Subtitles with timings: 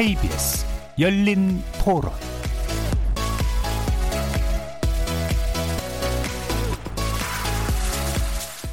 [0.00, 0.64] KBS
[0.98, 2.10] 열린 토론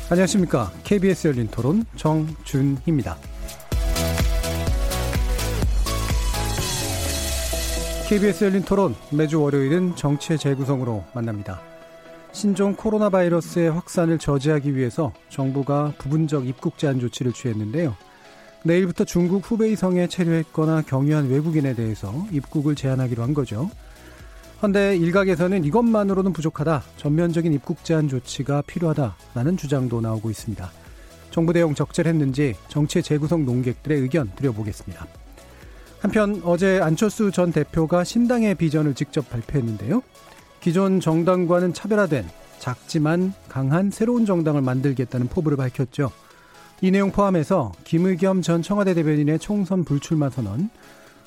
[0.09, 0.71] 안녕하십니까.
[0.85, 3.17] KBS 열린 토론 정준희입니다.
[8.07, 11.59] KBS 열린 토론 매주 월요일은 정치의 재구성으로 만납니다.
[12.31, 17.97] 신종 코로나 바이러스의 확산을 저지하기 위해서 정부가 부분적 입국 제한 조치를 취했는데요.
[18.63, 23.69] 내일부터 중국 후베이성에 체류했거나 경유한 외국인에 대해서 입국을 제한하기로 한 거죠.
[24.61, 26.83] 헌데 일각에서는 이것만으로는 부족하다.
[26.97, 30.71] 전면적인 입국 제한 조치가 필요하다라는 주장도 나오고 있습니다.
[31.29, 35.05] 정부 대응 적절했는지 정치의 재구성 논객들의 의견 드려보겠습니다.
[35.99, 40.01] 한편 어제 안철수 전 대표가 신당의 비전을 직접 발표했는데요.
[40.59, 42.25] 기존 정당과는 차별화된
[42.57, 46.11] 작지만 강한 새로운 정당을 만들겠다는 포부를 밝혔죠.
[46.79, 50.69] 이 내용 포함해서 김의겸 전 청와대 대변인의 총선 불출마 선언,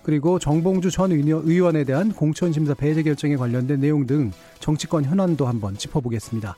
[0.05, 6.57] 그리고 정봉주 전 의원에 대한 공천심사 배제 결정에 관련된 내용 등 정치권 현안도 한번 짚어보겠습니다.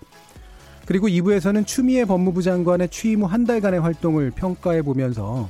[0.84, 5.48] 그리고 2부에서는 추미애 법무부 장관의 취임 후 한 달간의 활동을 평가해 보면서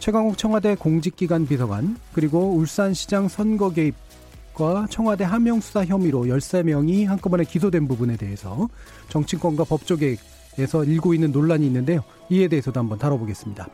[0.00, 8.16] 최강욱 청와대 공직기관 비서관 그리고 울산시장 선거 개입과 청와대 하명수사 혐의로 13명이 한꺼번에 기소된 부분에
[8.16, 8.68] 대해서
[9.10, 10.16] 정치권과 법조계
[10.58, 12.02] 에서 일고 있는 논란이 있는데요.
[12.28, 13.68] 이에 대해서도 한번 다뤄보겠습니다.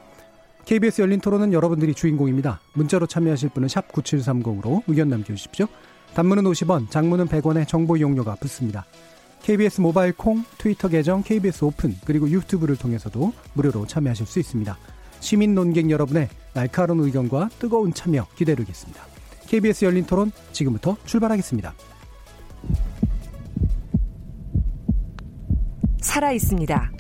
[0.65, 2.61] KBS 열린 토론은 여러분들이 주인공입니다.
[2.75, 5.67] 문자로 참여하실 분은 샵 9730으로 의견 남겨주십시오.
[6.15, 8.85] 단문은 50원, 장문은 100원의 정보 이용료가 붙습니다.
[9.43, 14.77] KBS 모바일 콩, 트위터 계정 KBS 오픈, 그리고 유튜브를 통해서도 무료로 참여하실 수 있습니다.
[15.21, 19.01] 시민 논객 여러분의 날카로운 의견과 뜨거운 참여 기다리겠습니다.
[19.47, 21.75] KBS 열린 토론 지금부터 출발하겠습니다.
[26.07, 26.93] 살아 있습니다.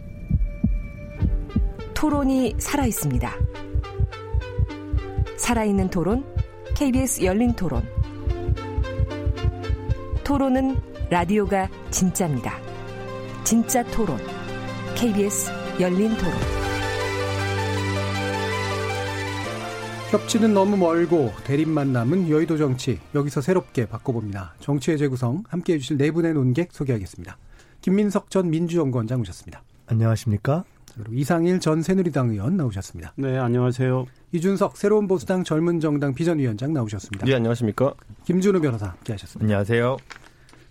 [1.94, 3.32] 토론이 살아 있습니다.
[5.36, 6.24] 살아있는 토론,
[6.74, 7.84] KBS 열린 토론.
[10.24, 10.76] 토론은
[11.08, 12.58] 라디오가 진짜입니다.
[13.44, 14.18] 진짜 토론,
[14.96, 16.34] KBS 열린 토론.
[20.10, 24.54] 협치는 너무 멀고 대립만 남은 여의도 정치 여기서 새롭게 바꿔봅니다.
[24.58, 27.38] 정치의 재구성 함께해 주실 네 분의 논객 소개하겠습니다.
[27.86, 29.62] 김민석 전 민주연구원장 오셨습니다.
[29.86, 30.64] 안녕하십니까?
[30.96, 33.12] 그리고 이상일 전 새누리당 의원 나오셨습니다.
[33.14, 34.06] 네, 안녕하세요.
[34.32, 37.24] 이준석 새로운 보수당 젊은 정당 비전위원장 나오셨습니다.
[37.24, 37.94] 네, 안녕하십니까?
[38.24, 39.44] 김준우 변호사 함께하셨습니다.
[39.44, 39.98] 안녕하세요.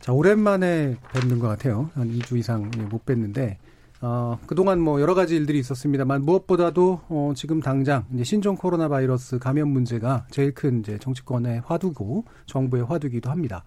[0.01, 1.89] 자, 오랜만에 뵙는 것 같아요.
[1.93, 3.55] 한 2주 이상 못 뵀는데
[4.01, 9.39] 어, 그동안 뭐 여러 가지 일들이 있었습니다만 무엇보다도 어, 지금 당장 이제 신종 코로나 바이러스
[9.39, 13.63] 감염 문제가 제일 큰 이제 정치권의 화두고 정부의 화두기도 합니다.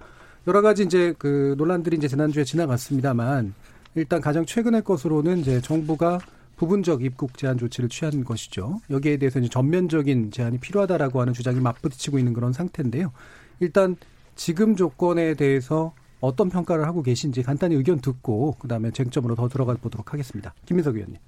[0.49, 3.53] 여러 가지 이제 그 논란들이 이제 지난주에 지나갔습니다만
[3.95, 6.21] 일단 가장 최근의 것으로는 이제 정부가
[6.57, 8.81] 부분적 입국 제한 조치를 취한 것이죠.
[8.89, 13.13] 여기에 대해서 이제 전면적인 제한이 필요하다라고 하는 주장이 맞부딪히고 있는 그런 상태인데요.
[13.61, 13.97] 일단
[14.37, 20.15] 지금 조건에 대해서 어떤 평가를 하고 계신지 간단히 의견 듣고 그다음에 쟁점으로 더 들어가 보도록
[20.15, 20.55] 하겠습니다.
[20.65, 21.19] 김민석 의원님.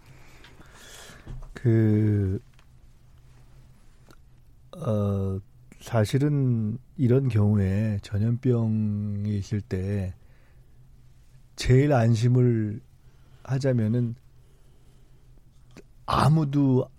[1.53, 2.41] 그,
[4.79, 5.39] 어,
[5.81, 10.13] 사실은 이런 경우에 전염병이 있을 때
[11.57, 12.83] 제일 안심을
[13.43, 14.17] 하자면은
[16.05, 16.91] 아무도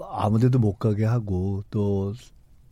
[0.00, 2.14] 아무데도 못 가게 하고 또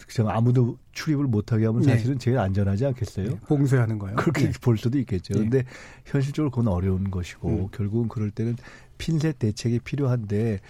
[0.07, 1.93] 그냥 아무도 출입을 못하게 하면 네.
[1.93, 3.29] 사실은 제일 안전하지 않겠어요?
[3.33, 4.17] 네, 봉쇄하는 거요.
[4.17, 4.53] 그렇게 네.
[4.63, 5.35] 볼 수도 있겠죠.
[5.35, 5.41] 네.
[5.41, 5.65] 근데
[6.07, 7.69] 현실적으로 그건 어려운 것이고 음.
[7.71, 8.57] 결국은 그럴 때는
[8.97, 10.61] 핀셋 대책이 필요한데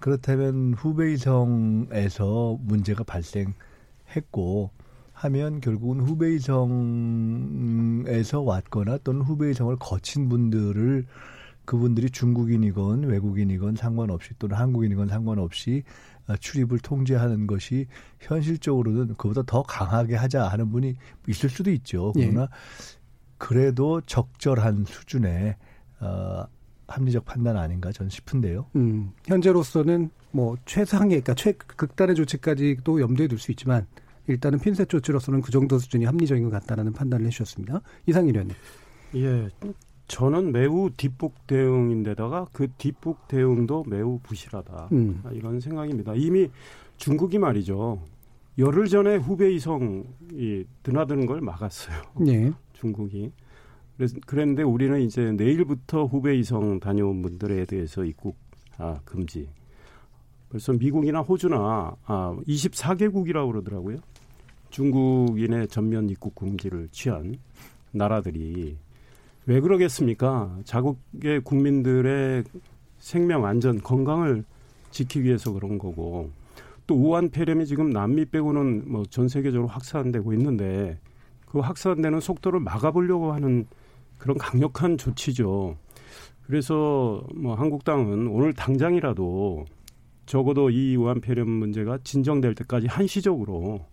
[0.00, 4.72] 그렇다면 후베이성에서 문제가 발생했고
[5.18, 11.06] 하면 결국은 후베이성에서 왔거나 또는 후베이성을 거친 분들을
[11.64, 15.82] 그분들이 중국인이건 외국인이건 상관없이 또는 한국인이건 상관없이
[16.28, 17.86] 어, 출입을 통제하는 것이
[18.20, 20.94] 현실적으로는 그보다 더 강하게 하자 하는 분이
[21.26, 22.12] 있을 수도 있죠.
[22.16, 22.30] 예.
[22.30, 22.48] 그러나
[23.38, 25.56] 그래도 적절한 수준의
[26.00, 26.44] 어,
[26.86, 28.66] 합리적 판단 아닌가 저는 싶은데요.
[28.76, 33.86] 음, 현재로서는 뭐 최상의 그러니까 최 극단의 조치까지도 염두에 둘 수 있지만
[34.28, 37.80] 일단은 핀셋 조치로서는 그 정도 수준이 합리적인 것 같다라는 판단을 해주셨습니다.
[38.06, 38.54] 이상일 의원님.
[39.16, 39.48] 예,
[40.06, 44.88] 저는 매우 뒷북 대응인데다가 그 뒷북 대응도 매우 부실하다.
[44.92, 45.20] 음.
[45.24, 46.14] 아, 이런 생각입니다.
[46.14, 46.48] 이미
[46.98, 48.02] 중국이 말이죠.
[48.58, 50.04] 열흘 전에 후베이성이
[50.82, 52.02] 드나드는 걸 막았어요.
[52.26, 52.52] 예.
[52.72, 53.32] 중국이.
[53.96, 58.36] 그래서 그랬는데 우리는 이제 내일부터 후베이성 다녀온 분들에 대해서 입국
[58.78, 59.48] 아, 금지.
[60.50, 63.98] 벌써 미국이나 호주나 아, 24개국이라고 그러더라고요.
[64.70, 67.36] 중국인의 전면 입국 금지를 취한
[67.92, 68.76] 나라들이
[69.46, 70.58] 왜 그러겠습니까?
[70.64, 72.44] 자국의 국민들의
[72.98, 74.44] 생명 안전 건강을
[74.90, 76.30] 지키기 위해서 그런 거고
[76.86, 80.98] 또 우한 폐렴이 지금 남미 빼고는 뭐 전 세계적으로 확산되고 있는데
[81.46, 83.66] 그 확산되는 속도를 막아보려고 하는
[84.18, 85.76] 그런 강력한 조치죠.
[86.46, 89.64] 그래서 뭐 한국당은 오늘 당장이라도
[90.28, 93.86] 적어도 이 우한 폐렴 문제가 진정될 때까지 한시적으로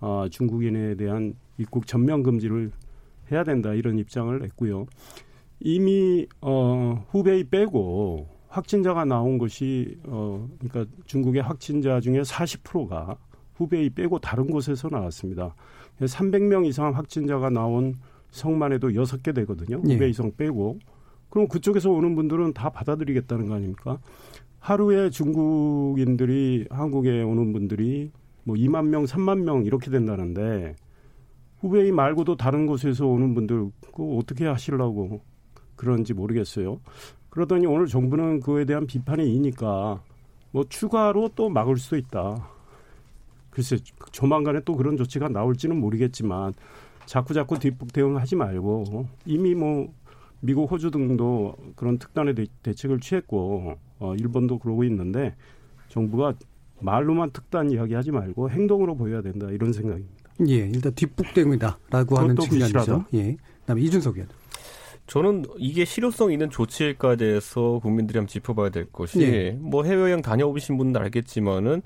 [0.00, 2.72] 아, 중국인에 대한 입국 전면 금지를
[3.30, 4.86] 해야 된다 이런 입장을 냈고요.
[5.60, 13.16] 이미 어, 후베이 빼고 확진자가 나온 것이 어, 그러니까 중국의 확진자 중에 40%가
[13.54, 15.54] 후베이 빼고 다른 곳에서 나왔습니다.
[16.00, 17.94] 300명 이상 확진자가 나온
[18.30, 19.80] 성만 해도 6개 되거든요.
[19.88, 19.94] 예.
[19.94, 20.80] 후베이 성 빼고.
[21.30, 23.98] 그럼 그쪽에서 오는 분들은 다 받아들이겠다는 거 아닙니까?
[24.60, 28.10] 하루에 중국인들이 한국에 오는 분들이
[28.44, 30.74] 뭐 2만 명, 3만 명 이렇게 된다는데
[31.60, 35.20] 후베이 말고도 다른 곳에서 오는 분들 그 어떻게 하시려고
[35.76, 36.80] 그런지 모르겠어요.
[37.30, 40.02] 그러더니 오늘 정부는 그에 대한 비판이 이니까
[40.50, 42.48] 뭐 추가로 또 막을 수도 있다.
[43.50, 43.76] 글쎄
[44.12, 46.54] 조만간에 또 그런 조치가 나올지는 모르겠지만
[47.06, 49.92] 자꾸 자꾸 뒷북 대응하지 말고 이미 뭐
[50.40, 55.34] 미국, 호주 등도 그런 특단의 대, 책을 취했고 어, 일본도 그러고 있는데
[55.88, 56.34] 정부가
[56.80, 60.14] 말로만 특단 이야기하지 말고 행동으로 보여야 된다 이런 생각입니다.
[60.48, 63.06] 예, 일단 뒷북대응이다라고 하는 측면이죠.
[63.14, 64.28] 예, 그다음에 이준석 의원.
[65.08, 69.50] 저는 이게 실효성 있는 조치일까에 대해서 국민들이 한번 짚어봐야 될 것이 예.
[69.52, 71.82] 뭐 해외여행 다녀오신 분들 알겠지만은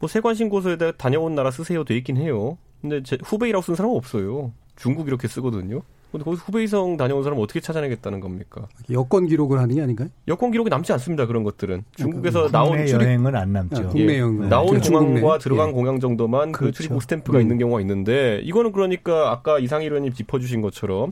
[0.00, 2.56] 뭐 세관 신고서에 다녀온 나라 쓰세요 돼 있긴 해요.
[2.80, 4.52] 근데 제 후베이라고 쓴 사람은 없어요.
[4.76, 5.82] 중국 이렇게 쓰거든요.
[6.14, 8.68] 근데 거기서 후베이성 다녀온 사람 어떻게 찾아내겠다는 겁니까?
[8.92, 10.10] 여권 기록을 하는 게 아닌가요?
[10.28, 11.26] 여권 기록이 남지 않습니다.
[11.26, 13.82] 그런 것들은 중국에서 나온 출입 여행은 안 남죠.
[13.82, 15.72] 아, 국내 여행 예, 나온 공항과 들어간 예.
[15.72, 16.70] 공항 정도만 그 그렇죠.
[16.70, 17.42] 그 출입국 스탬프가 음.
[17.42, 21.10] 있는 경우가 있는데 이거는 그러니까 아까 이상희 의원님 짚어주신 것처럼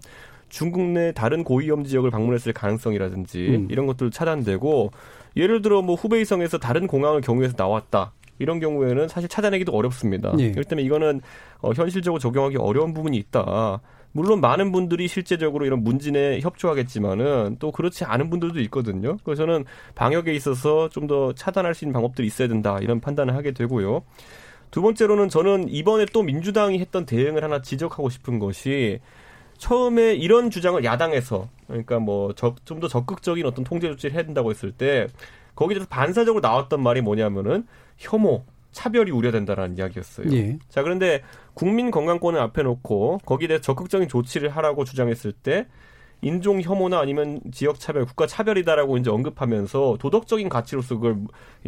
[0.49, 3.69] 중국 내 다른 고위험 지역을 방문했을 가능성이라든지 음.
[3.73, 4.93] 이런 것들 차단되고
[5.37, 8.13] 예를 들어 뭐 후베이성에서 다른 공항을 경유해서 나왔다.
[8.39, 10.33] 이런 경우에는 사실 찾아내기도 어렵습니다.
[10.39, 10.53] 예.
[10.53, 11.21] 그렇기 때문에 이거는
[11.61, 13.81] 어, 현실적으로 적용하기 어려운 부분이 있다.
[14.13, 19.17] 물론 많은 분들이 실제적으로 이런 문진에 협조하겠지만은 또 그렇지 않은 분들도 있거든요.
[19.25, 19.65] 그래서 저는
[19.95, 24.03] 방역에 있어서 좀 더 차단할 수 있는 방법들이 있어야 된다 이런 판단을 하게 되고요.
[24.71, 29.01] 두 번째로는 저는 이번에 또 민주당이 했던 대응을 하나 지적하고 싶은 것이
[29.59, 34.73] 처음에 이런 주장을 야당에서 그러니까 뭐 좀 더 적극적인 어떤 통제 조치를 해야 된다고 했을
[34.73, 35.09] 때
[35.55, 37.67] 거기에 대해서 반사적으로 나왔던 말이 뭐냐면은
[37.99, 40.33] 혐오, 차별이 우려된다라는 이야기였어요.
[40.33, 40.59] 예.
[40.69, 41.23] 자, 그런데
[41.55, 45.67] 국민 건강권을 앞에 놓고 거기에 대해 적극적인 조치를 하라고 주장했을 때
[46.23, 51.19] 인종 혐오나 아니면 지역 차별, 국가 차별이다라고 이제 언급하면서 도덕적인 가치로서 그걸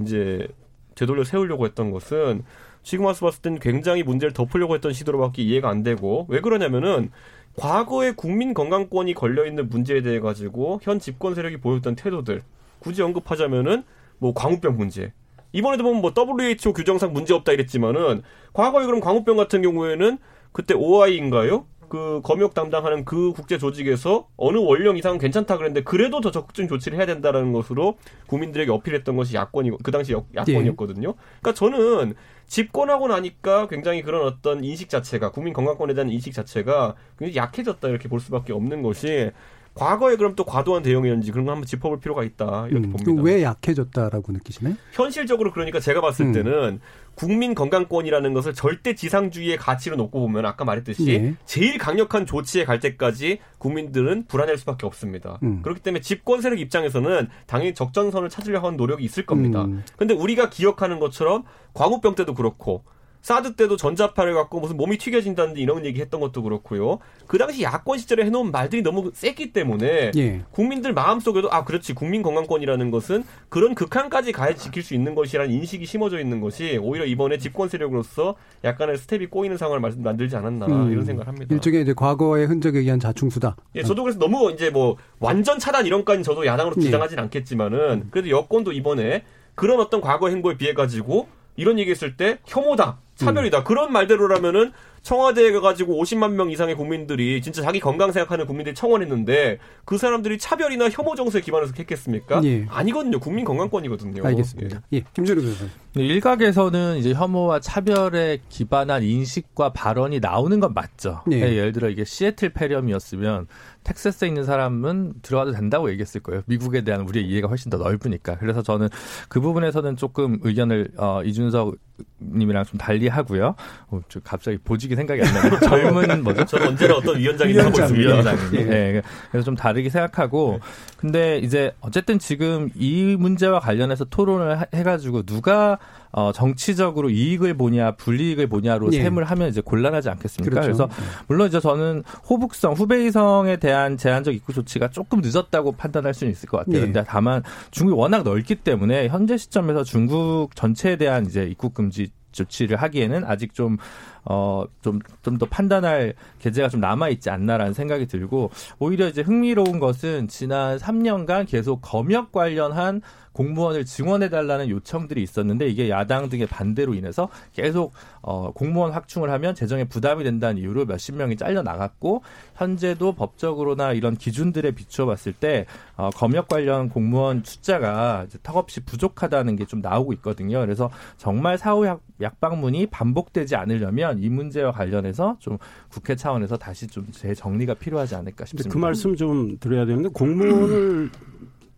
[0.01, 0.47] 이제
[0.95, 2.45] 되돌려 세우려고 했던 것은
[2.85, 7.11] 지금 와서 봤을 땐 굉장히 문제를 덮으려고 했던 시도로밖에 이해가 안 되고 왜 그러냐면은
[7.57, 12.43] 과거에 국민 건강권이 걸려 있는 문제에 대해 가지고 현 집권 세력이 보였던 태도들
[12.79, 13.85] 굳이 언급하자면은
[14.19, 15.13] 뭐 광우병 문제
[15.55, 18.23] 이번에도 보면 뭐 WHO 규정상 문제 없다 이랬지만은
[18.53, 20.19] 과거에 그럼 광우병 같은 경우에는
[20.53, 21.67] 그때 OI인가요?
[21.89, 26.99] 그 검역 담당하는 그 국제 조직에서 어느 원령 이상은 괜찮다 그랬는데 그래도 더 적극적인 조치를
[26.99, 27.97] 해야 된다라는 것으로
[28.27, 31.15] 국민들에게 어필했던 것이 야권이고 그 당시 야권이었거든요.
[31.41, 32.15] 그러니까 저는
[32.49, 38.09] 집권하고 나니까 굉장히 그런 어떤 인식 자체가 국민 건강권에 대한 인식 자체가 굉장히 약해졌다 이렇게
[38.09, 39.31] 볼 수밖에 없는 것이
[39.75, 43.23] 과거에 그럼 또 과도한 대응이었는지 그런 거 한번 짚어볼 필요가 있다 이렇게 음, 봅니다.
[43.23, 44.77] 왜 약해졌다라고 느끼시나요?
[44.93, 46.33] 현실적으로 그러니까 제가 봤을 음.
[46.33, 46.81] 때는
[47.17, 51.35] 국민 건강권이라는 것을 절대 지상주의의 가치로 놓고 보면 아까 말했듯이 예.
[51.45, 55.39] 제일 강력한 조치에 갈 때까지 국민들은 불안할 수밖에 없습니다.
[55.43, 55.63] 음.
[55.63, 59.67] 그렇기 때문에 집권 세력 입장에서는 당연히 적정선을 찾으려고 하는 노력이 있을 겁니다.
[59.97, 60.21] 그런데 음.
[60.21, 62.85] 우리가 기억하는 것처럼 광우병 때도 그렇고
[63.25, 66.99] 사드 때도 전자파를 갖고 무슨 몸이 튀겨진다는 이런 얘기 했던 것도 그렇고요.
[67.27, 70.43] 그 당시 야권 시절에 해놓은 말들이 너무 셌기 때문에 예.
[70.51, 75.87] 국민들 마음속에도 아 그렇지 국민 건강권이라는 것은 그런 극한까지 가야 지킬 수 있는 것이라는 인식이
[75.87, 80.93] 심어져 있는 것이 오히려 이번에 집권 세력으로서 약간의 스텝이 꼬이는 상황을 만들지 않았나 음.
[80.93, 81.55] 이런 생각을 합니다.
[81.55, 83.57] 일종의 이제 과거의 흔적에 의한 자충수다.
[83.77, 86.83] 예, 저도 그래서 너무 이제 뭐 완전 차단 이런까지 저도 야당으로 예.
[86.83, 87.23] 주장하진 예.
[87.23, 89.23] 않겠지만은 그래도 여권도 이번에
[89.55, 93.59] 그런 어떤 과거 행보에 비해 가지고 이런 얘기했을 때 혐오다, 차별이다.
[93.59, 93.65] 음.
[93.65, 94.73] 그런 말대로라면은
[95.05, 100.89] 청와대에 가가지고 50만 명 이상의 국민들이 진짜 자기 건강 생각하는 국민들이 청원했는데 그 사람들이 차별이나
[100.89, 102.41] 혐오 정서에 기반해서 했겠습니까?
[102.45, 102.65] 예.
[102.71, 103.21] 아니거든요.
[103.21, 104.25] 국민 건강권이거든요.
[104.25, 104.81] 알겠습니다.
[104.95, 105.05] 예, 예.
[105.13, 105.71] 김준우 교수님.
[105.93, 111.23] 네, 일각에서는 이제 혐오와 차별에 기반한 인식과 발언이 나오는 건 맞죠.
[111.31, 111.39] 예.
[111.39, 113.47] 네, 예를 들어 이게 시애틀 폐렴이었으면
[113.85, 116.43] 텍사스에 있는 사람은 들어가도 된다고 얘기했을 거예요.
[116.47, 118.37] 미국에 대한 우리의 이해가 훨씬 더 넓으니까.
[118.39, 118.89] 그래서 저는
[119.29, 121.77] 그 부분에서는 조금 의견을 어, 이준석
[122.21, 123.55] 님이랑 좀 달리 하고요.
[123.89, 125.61] 어, 갑자기 보직이 생각이 안 나요.
[125.69, 126.45] 젊은 뭐죠?
[126.47, 127.95] 저는 언제나 어떤 위원장이 하고 있습니다.
[127.95, 128.37] 위원장.
[128.55, 128.65] 예.
[128.65, 129.03] 네.
[129.31, 130.61] 그래서 좀 다르게 생각하고
[130.97, 135.79] 근데 이제 어쨌든 지금 이 문제와 관련해서 토론을 해 가지고 누가
[136.17, 139.03] 어, 정치적으로 이익을 보냐 불이익을 보냐로 예.
[139.03, 140.61] 셈을 하면 이제 곤란하지 않겠습니까?
[140.61, 140.87] 그렇죠.
[140.87, 140.89] 그래서
[141.27, 146.59] 물론 이제 저는 호북성 후베이성에 대한 제한적 입국 조치가 조금 늦었다고 판단할 수는 있을 것
[146.59, 146.77] 같아요.
[146.77, 146.81] 예.
[146.83, 147.43] 근데 다만
[147.73, 153.55] 중국이 워낙 넓기 때문에 현재 시점에서 중국 전체에 대한 이제 입국 금지 조치를 하기에는 아직
[153.55, 153.77] 좀
[154.25, 160.29] 어, 좀, 좀 더 판단할 계제가 좀 남아있지 않나라는 생각이 들고, 오히려 이제 흥미로운 것은
[160.29, 163.03] 지난 3년간 계속 검역 관련한
[163.35, 169.85] 공무원을 증원해달라는 요청들이 있었는데 이게 야당 등의 반대로 인해서 계속 어, 공무원 확충을 하면 재정에
[169.85, 172.23] 부담이 된다는 이유로 몇십 명이 잘려 나갔고
[172.55, 175.67] 현재도 법적으로나 이런 기준들에 비추어 봤을 때
[175.99, 180.61] 어, 검역 관련 공무원 숫자가 턱없이 부족하다는 게 좀 나오고 있거든요.
[180.61, 187.07] 그래서 정말 사후 약, 약방문이 반복되지 않으려면 이 문제와 관련해서 좀 국회 차원에서 다시 좀
[187.11, 188.73] 재정리가 필요하지 않을까 싶습니다.
[188.73, 191.11] 그 말씀 좀 드려야 되는데 공무원을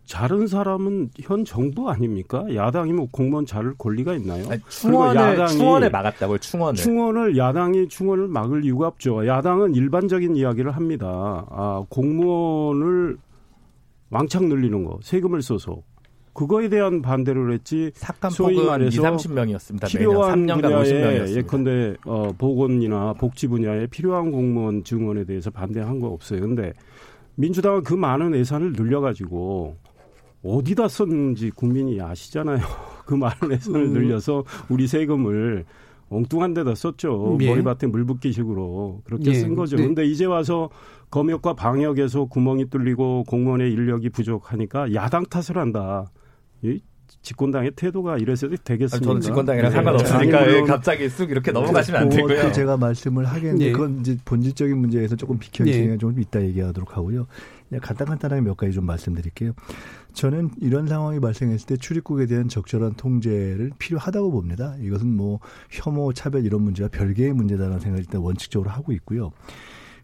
[0.07, 2.45] 자른 사람은 현 정부 아닙니까?
[2.53, 4.45] 야당이 뭐 공무원 자를 권리가 있나요?
[4.49, 6.37] 아니, 충원을 야당이 충원을 막았다고요.
[6.39, 6.75] 충원을.
[6.75, 9.27] 충원을 야당이 충원을 막을 이유가 없죠.
[9.27, 11.45] 야당은 일반적인 이야기를 합니다.
[11.49, 13.17] 아, 공무원을
[14.09, 15.81] 왕창 늘리는 거, 세금을 써서
[16.31, 17.91] 그거에 대한 반대를 했지.
[18.31, 19.87] 소위 말해서 2, 30명이었습니다.
[19.89, 26.39] 필요한 분야에 예컨대 어, 보건이나 복지 분야에 필요한 공무원 증원에 대해서 반대한 거 없어요.
[26.41, 26.73] 근데
[27.35, 29.75] 민주당은 그 많은 예산을 늘려가지고
[30.47, 32.59] 어디다 썼는지 국민이 아시잖아요.
[33.05, 33.93] 그 많은 예산을 음.
[33.93, 35.65] 늘려서 우리 세금을
[36.09, 37.37] 엉뚱한 데다 썼죠.
[37.41, 37.49] 예.
[37.49, 39.33] 머리밭에 물 붓기 식으로 그렇게 예.
[39.35, 39.75] 쓴 거죠.
[39.75, 39.83] 네.
[39.83, 40.69] 근데 이제 와서
[41.09, 46.05] 검역과 방역에서 구멍이 뚫리고 공무원의 인력이 부족하니까 야당 탓을 한다.
[46.61, 46.79] 이
[47.21, 49.05] 집권당의 태도가 이래서 되겠습니까?
[49.05, 49.75] 저는 집권당이랑 네.
[49.75, 52.51] 상관없으니까 아니, 갑자기 쑥 이렇게 넘어가시면 안 되고요.
[52.51, 53.71] 제가 말씀을 하겠는데 네.
[53.71, 55.97] 그건 이제 본질적인 문제에서 조금 네.
[55.97, 57.27] 좀 이따 얘기하도록 하고요.
[57.69, 59.53] 그냥 간단간단하게 몇 가지 좀 말씀드릴게요.
[60.13, 64.75] 저는 이런 상황이 발생했을 때 출입국에 대한 적절한 통제를 필요하다고 봅니다.
[64.79, 69.31] 이것은 뭐 혐오, 차별 이런 문제와 별개의 문제다라는 생각을 일단 원칙적으로 하고 있고요.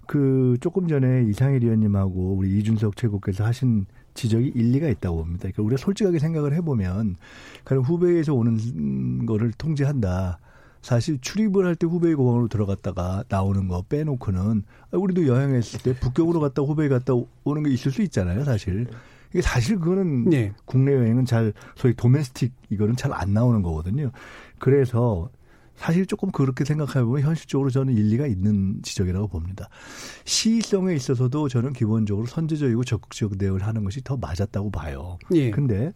[0.06, 5.42] 그 조금 전에 이상일 의원님하고 우리 이준석 최고께서 하신 지적이 일리가 있다고 봅니다.
[5.42, 7.16] 그러니까 우리가 솔직하게 생각을 해보면,
[7.64, 10.40] 그럼 후베이에서 오는 거를 통제한다.
[10.84, 16.62] 사실 출입을 할 때 후베이 공항으로 들어갔다가 나오는 거 빼놓고는 우리도 여행했을 때 북경으로 갔다
[16.62, 17.14] 후베이 갔다
[17.46, 18.88] 오는 게 있을 수 있잖아요, 사실.
[19.34, 20.54] 이게 사실 그거는 네.
[20.66, 24.12] 국내 여행은 잘 소위 도메스틱 이거는 잘 안 나오는 거거든요.
[24.60, 25.30] 그래서
[25.76, 29.70] 사실 조금 그렇게 생각해 보면 현실적으로 저는 일리가 있는 지적이라고 봅니다.
[30.26, 35.18] 시의성에 있어서도 저는 기본적으로 선제적이고 적극적 대응을 하는 것이 더 맞았다고 봐요.
[35.34, 35.50] 예.
[35.50, 35.92] 근데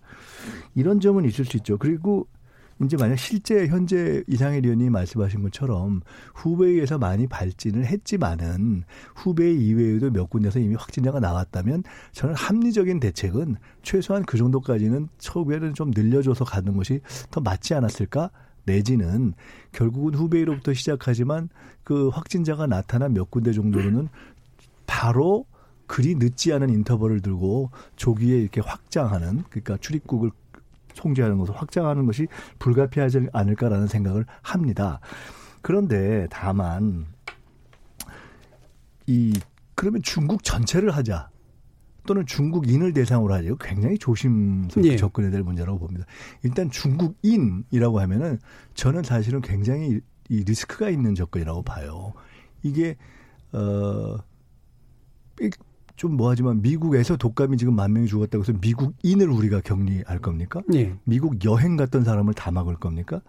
[0.76, 1.78] 이런 점은 있을 수 있죠.
[1.78, 2.28] 그리고
[2.84, 6.02] 이제 만약 실제 현재 이상일 의원이 말씀하신 것처럼
[6.36, 8.84] 후베이에서 많이 발진을 했지만은
[9.16, 15.92] 후베이 이외에도 몇 군데서 이미 확진자가 나왔다면 저는 합리적인 대책은 최소한 그 정도까지는 처우에는 좀
[15.92, 18.30] 늘려줘서 가는 것이 더 맞지 않았을까?
[18.66, 19.34] 내지는
[19.72, 21.50] 결국은 후베이로부터 시작하지만
[21.84, 24.10] 그 확진자가 나타난 몇 군데 정도로는
[24.86, 25.46] 바로
[25.88, 30.32] 그리 늦지 않은 인터벌을 들고 조기에 이렇게 확장하는 그러니까 출입국을
[30.98, 32.28] 통제하는 것을 확장하는 것이
[32.60, 35.00] 불가피하지 않을까라는 생각을 합니다.
[35.62, 37.06] 그런데 다만
[39.06, 39.34] 이
[39.76, 41.30] 그러면 중국 전체를 하자.
[42.08, 43.58] 또는 중국인을 대상으로 하죠.
[43.58, 44.96] 굉장히 조심스럽게 예.
[44.96, 46.06] 접근해야 될 문제라고 봅니다.
[46.42, 48.40] 일단 중국인이라고 하면은
[48.76, 50.00] 저는 사실은 굉장히
[50.30, 52.14] 이 리스크가 있는 접근이라고 봐요.
[52.64, 52.96] 이게
[53.52, 54.18] 어
[55.98, 60.62] 좀 뭐하지만 미국에서 독감이 지금 만 명이 죽었다고 해서 미국인을 우리가 격리할 겁니까?
[60.68, 60.96] 네.
[61.04, 63.20] 미국 여행 갔던 사람을 다 막을 겁니까?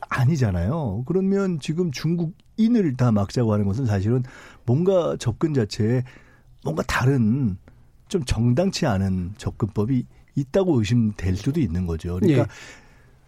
[0.00, 1.04] 아니잖아요.
[1.06, 4.22] 그러면 지금 중국인을 다 막자고 하는 것은 사실은
[4.64, 6.04] 뭔가 접근 자체에
[6.64, 7.58] 뭔가 다른
[8.08, 10.06] 좀 정당치 않은 접근법이
[10.36, 12.14] 있다고 의심될 수도 있는 거죠.
[12.14, 12.48] 그러니까 네.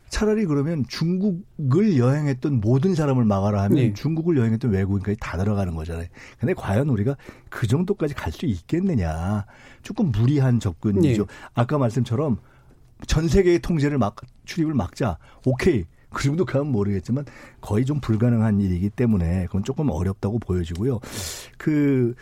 [0.08, 3.92] 차라리 그러면 중국을 여행했던 모든 사람을 막아라 하면 네.
[3.94, 6.06] 중국을 여행했던 외국인까지 다 들어가는 거잖아요.
[6.38, 7.16] 근데 과연 우리가
[7.50, 9.44] 그 정도까지 갈 수 있겠느냐.
[9.82, 11.26] 조금 무리한 접근이죠.
[11.26, 11.34] 네.
[11.54, 12.38] 아까 말씀처럼
[13.06, 15.18] 전 세계의 통제를 막, 출입을 막자.
[15.44, 15.84] 오케이.
[16.10, 17.24] 그 정도 가면 모르겠지만
[17.60, 21.00] 거의 좀 불가능한 일이기 때문에 그건 조금 어렵다고 보여지고요.
[21.58, 22.14] 그,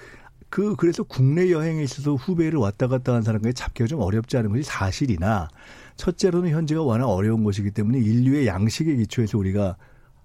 [0.48, 4.62] 그, 그래서 국내 여행에 있어서 후배를 왔다 갔다 한 사람까지 잡기가 좀 어렵지 않은 것이
[4.62, 5.48] 사실이나
[5.96, 9.76] 첫째로는 현재가 워낙 어려운 것이기 때문에 인류의 양식에 기초해서 우리가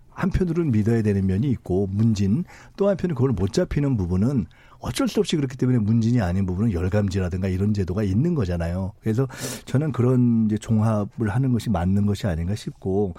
[0.09, 2.43] 한편으로는 믿어야 되는 면이 있고 문진
[2.77, 4.45] 또 한편은 그걸 못 잡히는 부분은
[4.79, 8.93] 어쩔 수 없이 그렇기 때문에 문진이 아닌 부분은 열감지라든가 이런 제도가 있는 거잖아요.
[8.99, 9.27] 그래서
[9.65, 13.13] 저는 그런 이제 종합을 하는 것이 맞는 것이 아닌가 싶고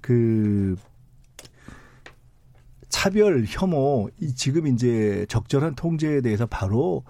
[0.00, 0.76] 그
[2.88, 7.04] 차별, 혐오, 지금 이제 적절한 통제에 대해서 바로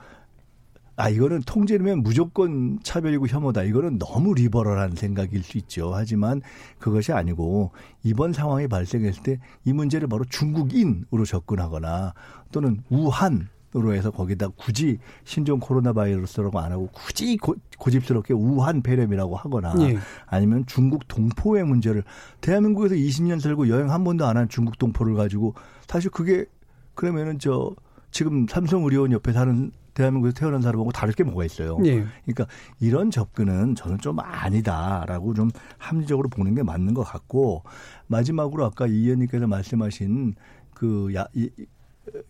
[0.99, 3.62] 아, 이거는 통제면 무조건 차별이고 혐오다.
[3.62, 5.93] 이거는 너무 리버럴한 생각일 수 있죠.
[5.95, 6.43] 하지만
[6.81, 7.71] 그것이 아니고
[8.02, 12.14] 이번 상황이 발생했을 때 이 문제를 바로 중국인으로 접근하거나
[12.52, 17.55] 또는 우한 으로 해서 거기다 굳이 신종 코로나 바이러스라고 안 하고 굳이 고,
[17.90, 19.99] 집스럽게 우한 폐렴이라고 하거나 예.
[20.25, 22.02] 아니면 중국 동포의 문제를
[22.40, 25.52] 대한민국에서 20년 살고 여행 한 번도 안 한 중국 동포를 가지고
[25.87, 26.47] 사실 그게
[26.95, 27.71] 그러면은 저
[28.11, 31.76] 지금 삼성 의료원 옆에 사는 대한민국에서 태어난 사람하고 다를 게 뭐가 있어요.
[31.85, 32.05] 예.
[32.25, 32.47] 그러니까
[32.78, 37.64] 이런 접근은 저는 좀 아니다라고 좀 합리적으로 보는 게 맞는 것 같고
[38.07, 40.37] 마지막으로 아까 이 의원님께서 말씀하신
[40.73, 41.50] 그 야, 이,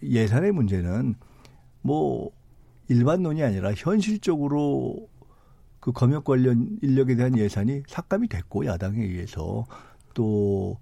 [0.03, 1.15] 예산의 문제는
[1.83, 2.31] 뭐
[2.89, 5.07] 일반론이 아니라 현실적으로
[5.79, 9.67] 그 검역 관련 인력에 대한 예산이 삭감이 됐고 야당에 의해서
[10.15, 10.79] 또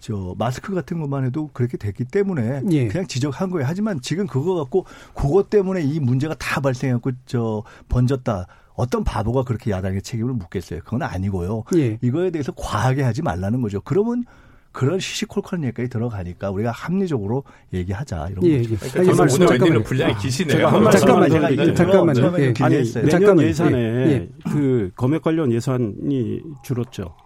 [0.00, 2.88] 저 마스크 같은 것만 해도 그렇게 됐기 때문에 예.
[2.88, 3.66] 그냥 지적한 거예요.
[3.66, 8.46] 하지만 지금 그거 갖고 그것 때문에 이 문제가 다 발생했고 저 번졌다.
[8.74, 10.80] 어떤 바보가 그렇게 야당의 책임을 묻겠어요.
[10.84, 11.64] 그건 아니고요.
[11.74, 11.98] 예.
[12.00, 13.80] 이거에 대해서 과하게 하지 말라는 거죠.
[13.80, 14.24] 그러면
[14.70, 18.74] 그런 시시콜콜한 얘기까지 들어가니까 우리가 합리적으로 얘기하자 이런 예, 거죠.
[18.74, 18.76] 예.
[18.76, 20.68] 그러니까 아니, 오늘 웬일로 분량이 아, 기시네요.
[20.68, 22.34] 아, 잠깐만 제가 이거 잠깐만요.
[22.38, 22.54] 예.
[22.60, 23.46] 아니 내년 잠깐만.
[23.46, 24.28] 예산에 예.
[24.44, 27.16] 그 검역 관련 예산이 줄었죠.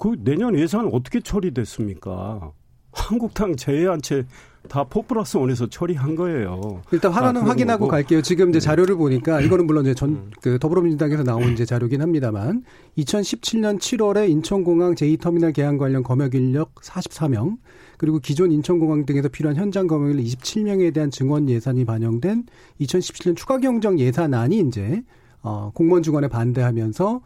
[0.00, 2.52] 그 내년 예산 어떻게 처리됐습니까?
[2.90, 4.24] 한국당 제외한 채
[4.66, 6.82] 다4 플러스 원에서 처리한 거예요.
[6.90, 7.90] 일단 하나는 아, 확인하고 거고.
[7.90, 8.22] 갈게요.
[8.22, 8.64] 지금 이제 네.
[8.64, 10.58] 자료를 보니까 이거는 물론 이제 전그 음.
[10.58, 12.64] 더불어민주당에서 나온 이제 자료긴 합니다만
[12.96, 17.58] 2017년 7월에 인천공항 제2터미널 개항 관련 검역 인력 44명
[17.98, 22.46] 그리고 기존 인천공항 등에서 필요한 현장 검역 인력 27명에 대한 증원 예산이 반영된
[22.80, 25.02] 2017년 추가 경정 예산안이 이제
[25.42, 27.20] 어 공무원 중원에 반대하면서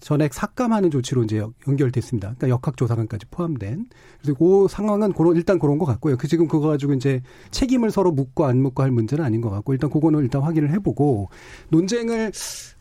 [0.00, 2.34] 전액 삭감하는 조치로 이제 연결됐습니다.
[2.36, 3.86] 그러니까 역학조사관까지 포함된.
[4.20, 6.16] 그래서 그 상황은 그런 일단 그런 것 같고요.
[6.16, 9.72] 그 지금 그거 가지고 이제 책임을 서로 묻고 안 묻고 할 문제는 아닌 것 같고
[9.72, 11.28] 일단 그거는 일단 확인을 해보고
[11.70, 12.32] 논쟁을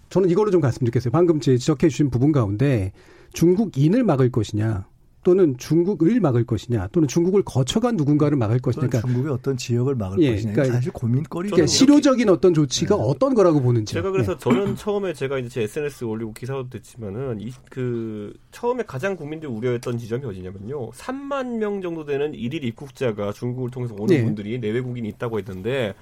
[0.09, 1.11] 저는 이걸로 좀 갔으면 좋겠어요.
[1.11, 2.91] 방금 지적해 주신 부분 가운데
[3.33, 4.85] 중국인을 막을 것이냐
[5.23, 10.19] 또는 중국을 막을 것이냐 또는 중국을 거쳐간 누군가를 막을 것이냐 그러니까 중국의 어떤 지역을 막을
[10.19, 11.55] 예, 것이냐 그러니까 사실 고민거리죠.
[11.55, 13.01] 그러니까 실효적인 어떤 조치가 네.
[13.05, 13.93] 어떤 거라고 보는지.
[13.93, 14.39] 제가 그래서 네.
[14.39, 19.97] 저는 처음에 제가 이제 제 SNS 올리고 기사도 됐지만은 이 그 처음에 가장 국민들이 우려했던
[19.97, 20.91] 지점이 어디냐면요.
[20.91, 24.23] 3만 명 정도 되는 일일 입국자가 중국을 통해서 오는 네.
[24.23, 25.93] 분들이 내외국인이 있다고 했는데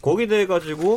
[0.00, 0.96] 거기에 대해 가지고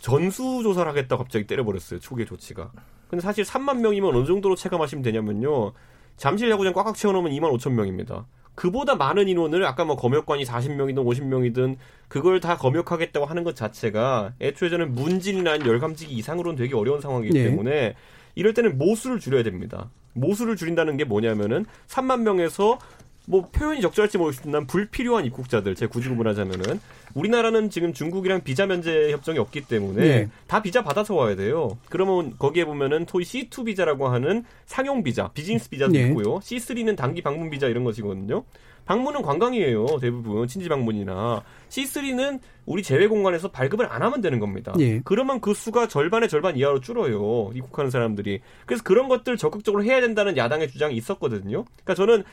[0.00, 2.00] 전수 조사를 하겠다 갑자기 때려버렸어요.
[2.00, 2.70] 초기의 조치가.
[3.10, 5.72] 근데 사실 3만 명이면 어느 정도로 체감하시면 되냐면요.
[6.18, 8.26] 잠실 야구장 꽉꽉 채워놓으면 2만 5천 명입니다.
[8.54, 11.76] 그보다 많은 인원을 아까 뭐 검역관이 40명이든 50명이든
[12.08, 17.44] 그걸 다 검역하겠다고 하는 것 자체가 애초에 저는 문진이나 열감지기 이상으로는 되게 어려운 상황이기 네.
[17.44, 17.94] 때문에
[18.34, 19.90] 이럴 때는 모수를 줄여야 됩니다.
[20.14, 22.80] 모수를 줄인다는 게 뭐냐면은 3만 명에서
[23.26, 26.80] 뭐 표현이 적절할지 모르겠지만 불필요한 입국자들 제 굳이 구분하자면은
[27.18, 30.28] 우리나라는 지금 중국이랑 비자 면제 협정이 없기 때문에 네.
[30.46, 31.76] 다 비자 받아서 와야 돼요.
[31.88, 36.08] 그러면 거기에 보면은 토이 C2 비자라고 하는 상용 비자, 비즈니스 비자도 네.
[36.08, 36.38] 있고요.
[36.38, 38.44] C3는 단기 방문 비자 이런 것이거든요.
[38.84, 39.98] 방문은 관광이에요.
[40.00, 44.72] 대부분 친지 방문이나 C3는 우리 제외 공간에서 발급을 안 하면 되는 겁니다.
[44.78, 45.00] 예.
[45.04, 47.50] 그러면 그 수가 절반의 절반 이하로 줄어요.
[47.54, 48.40] 입국하는 사람들이.
[48.64, 51.64] 그래서 그런 것들 적극적으로 해야 된다는 야당의 주장이 있었거든요.
[51.64, 52.24] 그러니까 저는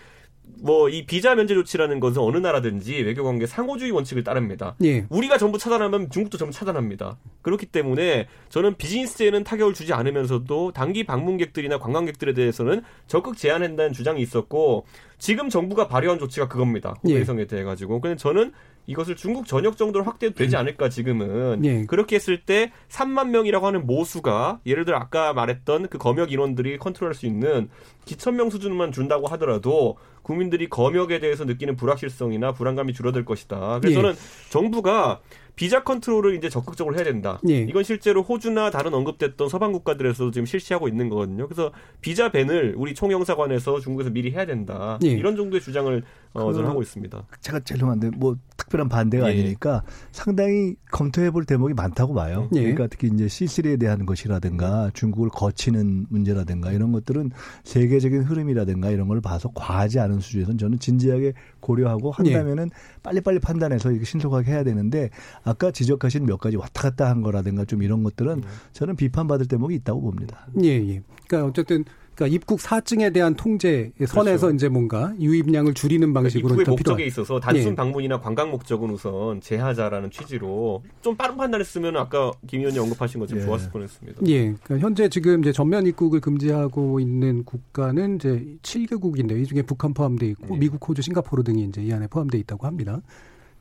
[0.61, 4.75] 뭐 이 비자 면제 조치라는 것은 어느 나라든지 외교 관계 상호주의 원칙을 따릅니다.
[4.83, 5.05] 예.
[5.09, 7.17] 우리가 전부 차단하면 중국도 전부 차단합니다.
[7.41, 14.85] 그렇기 때문에 저는 비즈니스에는 타격을 주지 않으면서도 단기 방문객들이나 관광객들에 대해서는 적극 제한한다는 주장이 있었고
[15.17, 16.95] 지금 정부가 발효한 조치가 그겁니다.
[17.03, 17.47] 호배성에 예.
[17.47, 17.99] 대해 가지고.
[18.01, 18.51] 근데 저는
[18.87, 21.85] 이것을 중국 전역 정도로 확대해도 되지 않을까 지금은 예.
[21.85, 27.13] 그렇게 했을 때 3만 명이라고 하는 모수가 예를 들어 아까 말했던 그 검역 인원들이 컨트롤할
[27.15, 27.69] 수 있는
[28.05, 33.79] 기천 명 수준만 준다고 하더라도 국민들이 검역에 대해서 느끼는 불확실성이나 불안감이 줄어들 것이다.
[33.79, 33.93] 그래서 예.
[34.01, 34.13] 저는
[34.49, 35.21] 정부가
[35.55, 37.39] 비자 컨트롤을 이제 적극적으로 해야 된다.
[37.47, 37.59] 예.
[37.59, 41.47] 이건 실제로 호주나 다른 언급됐던 서방 국가들에서도 지금 실시하고 있는 거거든요.
[41.47, 41.71] 그래서
[42.01, 44.99] 비자 밴을 우리 총영사관에서 중국에서 미리 해야 된다.
[45.03, 45.09] 예.
[45.09, 46.03] 이런 정도의 주장을
[46.35, 47.25] 어, 저는 하고 있습니다.
[47.41, 49.39] 제가 죄송한데 뭐 특별한 반대가 예.
[49.39, 52.49] 아니니까 상당히 검토해 볼 대목이 많다고 봐요.
[52.53, 52.61] 예.
[52.61, 57.31] 그러니까 특히 이제 C3에 대한 것이라든가 중국을 거치는 문제라든가 이런 것들은
[57.63, 63.01] 세계적인 흐름이라든가 이런 걸 봐서 과하지 않은 수준에서는 저는 진지하게 고려하고 한다면은 예.
[63.01, 65.09] 빨리빨리 판단해서 이게 신속하게 해야 되는데
[65.43, 68.43] 아까 지적하신 몇 가지 왔다 갔다 한 거라든가 좀 이런 것들은 음.
[68.73, 70.47] 저는 비판받을 대목이 있다고 봅니다.
[70.61, 71.01] 예, 예.
[71.27, 74.55] 그러니까 어쨌든 그러니까 입국 사증에 대한 통제 선에서 그렇죠.
[74.55, 77.75] 이제 뭔가 유입량을 줄이는 그러니까 방식으로 그러니까 입국의 목적에 있어서 단순 예.
[77.75, 83.45] 방문이나 관광 목적은 우선 제하자라는 취지로 좀 빠른 판단했으면 아까 김 의원님 언급하신 것처럼 예.
[83.45, 84.21] 좋았을 뻔했습니다.
[84.27, 89.93] 예, 그러니까 현재 지금 이제 전면 입국을 금지하고 있는 국가는 이제 7개국인데 이 중에 북한
[89.93, 90.59] 포함돼 있고 예.
[90.59, 93.01] 미국, 호주, 싱가포르 등이 이제 이 안에 포함돼 있다고 합니다.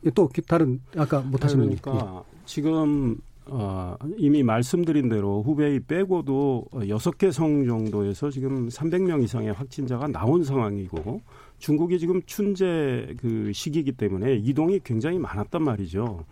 [0.07, 2.35] 예, 또 다른 아까 못하신 그러니까 예.
[2.47, 10.09] 지금 어, 이미 말씀드린 대로 후베이 빼고도 여섯 개 성 정도에서 지금 300명 이상의 확진자가
[10.09, 11.21] 나온 상황이고
[11.59, 16.25] 중국이 지금 춘제 그 시기이기 때문에 이동이 굉장히 많았단 말이죠.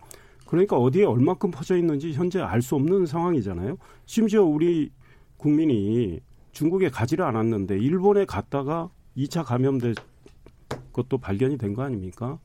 [0.47, 3.77] 그러니까 어디에 얼마큼 퍼져 있는지 현재 알 수 없는 상황이잖아요.
[4.05, 4.89] 심지어 우리
[5.37, 6.19] 국민이
[6.51, 9.95] 중국에 가지를 않았는데 일본에 갔다가 2차 감염된
[10.93, 12.39] 것도 발견이 된 거 아닙니까?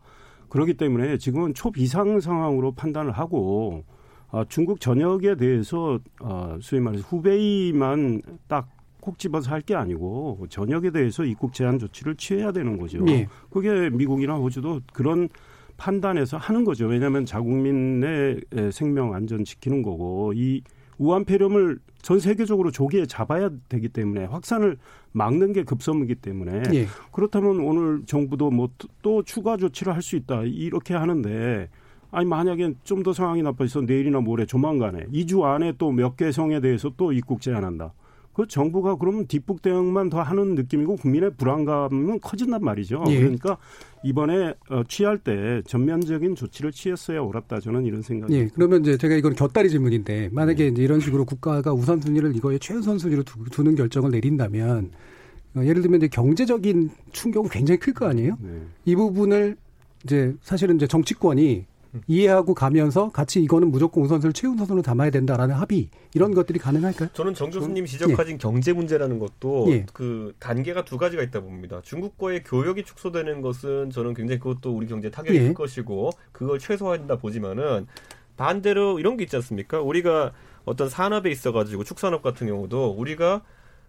[0.48, 3.85] 그렇기 때문에 지금은 초비상 상황으로 판단을 하고
[4.30, 8.68] 어, 중국 전역에 대해서 어, 소위 말해서 후베이만 딱
[9.00, 12.98] 콕 집어서 할 게 아니고 전역에 대해서 입국 제한 조치를 취해야 되는 거죠.
[13.08, 13.28] 예.
[13.48, 15.28] 그게 미국이나 호주도 그런
[15.76, 16.86] 판단에서 하는 거죠.
[16.86, 18.40] 왜냐하면 자국민의
[18.72, 20.62] 생명 안전 지키는 거고 이
[20.98, 24.76] 우한 폐렴을 전 세계적으로 조기에 잡아야 되기 때문에 확산을
[25.12, 26.86] 막는 게 급선무기 때문에 예.
[27.12, 28.68] 그렇다면 오늘 정부도 뭐
[29.00, 31.68] 또 추가 조치를 할 수 있다 이렇게 하는데
[32.11, 36.61] 아니 만약에 좀 더 상황이 나빠져서 내일이나 모레 조만간에 2주 안에 또 몇 개 성에
[36.61, 37.92] 대해서 또 입국 제한한다.
[38.33, 43.03] 그 정부가 그러면 뒷북 대응만 더 하는 느낌이고 국민의 불안감은 커진단 말이죠.
[43.09, 43.18] 예.
[43.18, 43.59] 그러니까
[44.05, 48.33] 이번에 어, 취할 때 전면적인 조치를 취했어야 옳았다 저는 이런 생각이.
[48.35, 48.49] 예.
[48.55, 50.68] 그러면 이제 제가 이건 곁다리 질문인데 만약에 네.
[50.71, 54.90] 이제 이런 식으로 국가가 우선 순위를 이거에 최우선 순위로 두, 는 결정을 내린다면
[55.57, 58.38] 어, 예를 들면 이제 경제적인 충격은 굉장히 클 거 아니에요?
[58.40, 58.61] 네.
[58.85, 59.57] 이 부분을
[60.05, 61.66] 이제 사실은 이제 정치권이
[62.06, 67.11] 이해하고 가면서 같이 이거는 무조건 우선순위를 최우선순위로 담아야 된다라는 합의 이런 것들이 가능할까요?
[67.12, 68.38] 저는 정 교수님 지적하신 예.
[68.38, 69.87] 경제 문제라는 것도 예.
[69.92, 71.80] 그 단계가 두 가지가 있다 봅니다.
[71.82, 75.44] 중국과의 교역이 축소되는 것은 저는 굉장히 그것도 우리 경제 타격이 예.
[75.44, 77.87] 클 것이고 그걸 최소화한다 보지만은
[78.37, 79.80] 반대로 이런 게 있지 않습니까?
[79.80, 80.32] 우리가
[80.64, 83.42] 어떤 산업에 있어가지고 축산업 같은 경우도 우리가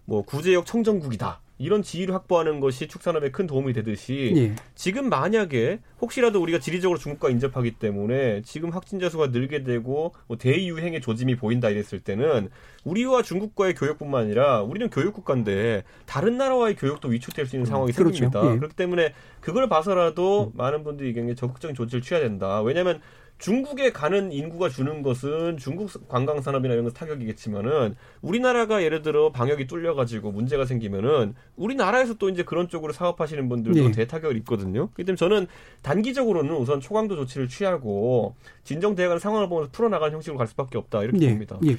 [0.05, 1.39] 뭐 구제역 청정국이다.
[1.59, 4.55] 이런 지위를 확보하는 것이 축산업에 큰 도움이 되듯이 예.
[4.75, 11.01] 지금 만약에 혹시라도 우리가 지리적으로 중국과 인접하기 때문에 지금 확진자 수가 늘게 되고 뭐 대유행의
[11.01, 12.49] 조짐이 보인다 이랬을 때는
[12.85, 18.15] 우리와 중국과의 교역뿐만 아니라 우리는 교육국가인데 다른 나라와의 교육도 위축될 수 있는 음, 상황이 그렇죠.
[18.15, 18.53] 생깁니다.
[18.53, 18.57] 예.
[18.57, 20.57] 그렇기 때문에 그걸 봐서라도 음.
[20.57, 22.61] 많은 분들이 굉장히 적극적인 조치를 취해야 된다.
[22.61, 23.01] 왜냐하면
[23.39, 29.65] 중국에 가는 인구가 주는 것은 중국 관광 산업이나 이런 거 타격이겠지만은 우리나라가 예를 들어 방역이
[29.65, 33.91] 뚫려 가지고 문제가 생기면은 우리나라에서 또 이제 그런 쪽으로 사업하시는 분들도 네.
[33.91, 34.89] 대타격을 입거든요.
[34.89, 35.47] 그렇기 때문에 저는
[35.81, 41.29] 단기적으로는 우선 초강도 조치를 취하고 진정되어가는 상황을 보면서 풀어나가는 형식으로 갈 수밖에 없다 이렇게 네.
[41.29, 41.57] 봅니다.
[41.65, 41.77] 예,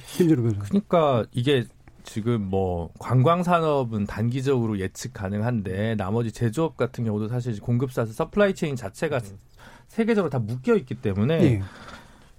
[0.65, 1.65] 그러니까 이게
[2.03, 8.75] 지금 뭐 관광 산업은 단기적으로 예측 가능한데 나머지 제조업 같은 경우도 사실 공급사에서 supply chain
[8.75, 9.37] 자체가 음.
[9.91, 11.61] 세계적으로 다 묶여 있기 때문에 네.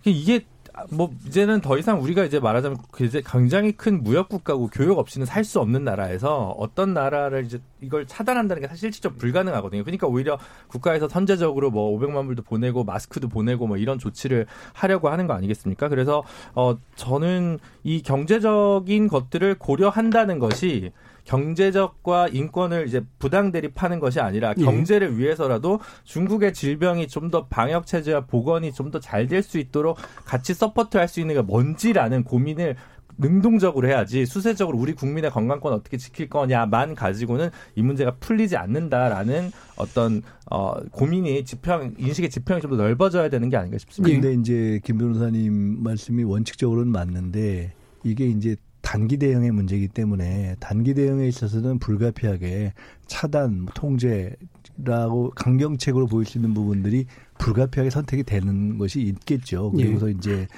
[0.04, 0.46] 이게
[0.88, 2.78] 뭐 이제는 더 이상 우리가 이제 말하자면
[3.26, 8.62] 굉장히 큰 무역 국가고 교역 없이는 살 수 없는 나라에서 어떤 나라를 이제 이걸 차단한다는
[8.62, 9.84] 게 사실 실질적 불가능하거든요.
[9.84, 10.38] 그러니까 오히려
[10.68, 15.90] 국가에서 선제적으로 뭐 500만 불도 보내고 마스크도 보내고 뭐 이런 조치를 하려고 하는 거 아니겠습니까?
[15.90, 16.22] 그래서
[16.54, 20.92] 어 저는 이 경제적인 것들을 고려한다는 것이
[21.24, 24.62] 경제적과 인권을 이제 부당 대립하는 것이 아니라 예.
[24.64, 25.18] 경제를 예.
[25.18, 30.52] 위해서라도 중국의 질병이 좀 더 방역 체제와 보건이 좀 더 잘 될 수 있도록 같이
[30.54, 32.76] 서포트할 수 있는 게 뭔지라는 고민을
[33.18, 40.22] 능동적으로 해야지 수세적으로 우리 국민의 건강권 어떻게 지킬 거냐만 가지고는 이 문제가 풀리지 않는다라는 어떤
[40.50, 44.12] 어 고민이 지평 인식의 지평이 좀 더 넓어져야 되는 게 아닌가 싶습니다.
[44.14, 51.26] 근데 이제 김 변호사님 말씀이 원칙적으로는 맞는데 이게 이제 단기 대응의 문제이기 때문에 단기 대응에
[51.28, 52.74] 있어서는 불가피하게
[53.06, 57.06] 차단, 통제라고 강경책으로 보일 수 있는 부분들이
[57.38, 59.72] 불가피하게 선택이 되는 것이 있겠죠.
[59.78, 59.84] 예.
[59.84, 60.12] 그리고서 예.
[60.12, 60.48] 이제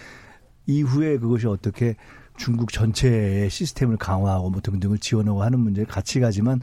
[0.67, 1.95] 이후에 그것이 어떻게
[2.37, 6.61] 중국 전체의 시스템을 강화하고 뭐 등등을 지원하고 하는 문제를 같이 가지만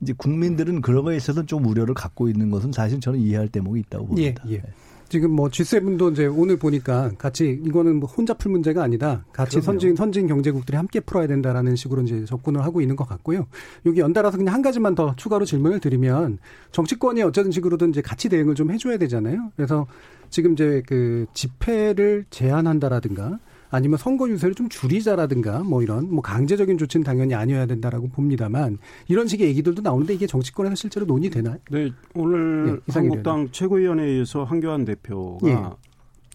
[0.00, 4.08] 이제 국민들은 그런 거에 있어서 좀 우려를 갖고 있는 것은 사실 저는 이해할 대목이 있다고
[4.08, 4.44] 봅니다.
[4.48, 4.62] 예, 예.
[5.08, 9.24] 지금 뭐 G7도 이제 오늘 보니까 같이 이거는 뭐 혼자 풀 문제가 아니다.
[9.32, 9.64] 같이 그럼요.
[9.64, 13.46] 선진 선진 경제국들이 함께 풀어야 된다라는 식으로 이제 접근을 하고 있는 것 같고요.
[13.86, 16.38] 여기 연달아서 그냥 한 가지만 더 추가로 질문을 드리면
[16.72, 19.50] 정치권이 어쨌든 식으로든 이제 같이 대응을 좀 해줘야 되잖아요.
[19.56, 19.86] 그래서
[20.28, 23.38] 지금 이제 그 집회를 제한한다라든가
[23.70, 28.78] 아니면 선거 유세를 좀 줄이자라든가 뭐 이런 뭐 강제적인 조치는 당연히 아니어야 된다라고 봅니다만
[29.08, 31.58] 이런 식의 얘기들도 나오는데 이게 정치권에서 실제로 논의되나요?
[31.70, 35.56] 네, 오늘 네, 한국당 최고위원회에서 한교안 대표가 네.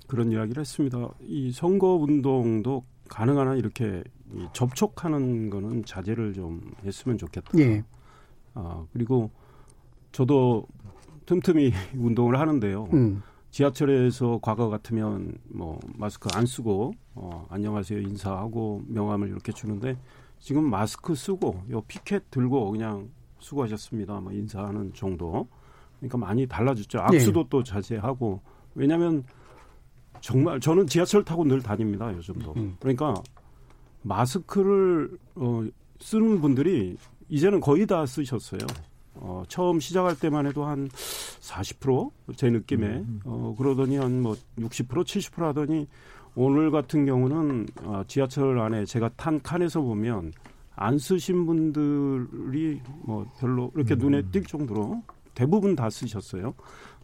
[0.08, 1.10] 그런 이야기를 했습니다.
[1.22, 4.04] 이 선거 운동도 가능한 한 이렇게
[4.36, 7.58] 이 접촉하는 거는 자제를 좀 했으면 좋겠다.
[7.60, 7.84] 예.
[8.54, 9.32] 아 그리고
[10.12, 10.68] 저도
[11.26, 12.90] 틈틈이 운동을 하는데요.
[12.94, 13.22] 음.
[13.54, 19.96] 지하철에서 과거 같으면 뭐 마스크 안 쓰고 어, 안녕하세요 인사하고 명함을 이렇게 주는데
[20.40, 24.22] 지금 마스크 쓰고 요 피켓 들고 그냥 수고하셨습니다.
[24.22, 25.48] 뭐 인사하는 정도.
[26.00, 27.00] 그러니까 많이 달라졌죠.
[27.00, 27.48] 악수도 네.
[27.52, 28.42] 또 자제하고
[28.74, 29.24] 왜냐하면
[30.20, 32.12] 정말 저는 지하철 타고 늘 다닙니다.
[32.12, 32.56] 요즘도.
[32.58, 32.76] 음.
[32.80, 33.14] 그러니까
[34.02, 35.64] 마스크를 어,
[36.00, 36.98] 쓰는 분들이
[37.30, 38.62] 이제는 거의 다 쓰셨어요.
[39.16, 43.20] 어, 처음 시작할 때만 해도 한 40%제 느낌에 음.
[43.26, 45.88] 어, 그러더니 한 뭐 60% 70% 하더니
[46.36, 50.32] 오늘 같은 경우는 어, 지하철 안에 제가 탄 칸에서 보면
[50.76, 54.00] 안 쓰신 분들이 뭐 별로 이렇게 음.
[54.00, 55.04] 눈에 띌 정도로
[55.36, 56.54] 대부분 다 쓰셨어요.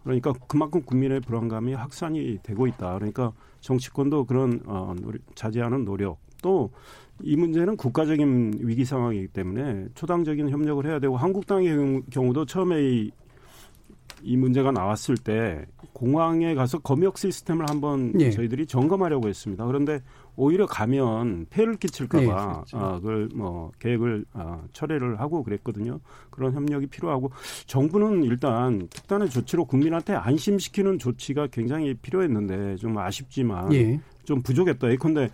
[0.03, 2.95] 그러니까 그만큼 국민의 불안감이 확산이 되고 있다.
[2.95, 4.95] 그러니까 정치권도 그런 어,
[5.35, 6.71] 자제하는 노력 또
[7.21, 13.11] 이 문제는 국가적인 위기 상황이기 때문에 초당적인 협력을 해야 되고 한국당의 경우도 처음에 이,
[14.21, 18.31] 이 문제가 나왔을 때 공항에 가서 검역 시스템을 한번 예.
[18.31, 19.65] 저희들이 점검하려고 했습니다.
[19.65, 20.01] 그런데
[20.35, 22.77] 오히려 가면 폐를 끼칠까봐 네, 그렇죠.
[22.77, 25.99] 아, 그걸 뭐 계획을 아, 철회를 하고 그랬거든요.
[26.29, 27.31] 그런 협력이 필요하고
[27.65, 33.99] 정부는 일단 특단의 조치로 국민한테 안심시키는 조치가 굉장히 필요했는데 좀 아쉽지만 예.
[34.23, 34.89] 좀 부족했다.
[34.91, 35.29] 예컨대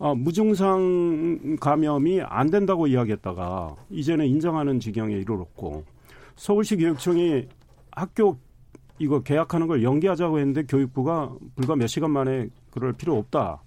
[0.00, 5.84] 아, 무증상 감염이 안 된다고 이야기했다가 이제는 인정하는 지경에 이르렀고
[6.36, 7.46] 서울시 교육청이
[7.90, 8.38] 학교
[9.00, 13.62] 이거 계약하는 걸 연기하자고 했는데 교육부가 불과 몇 시간 만에 그럴 필요 없다.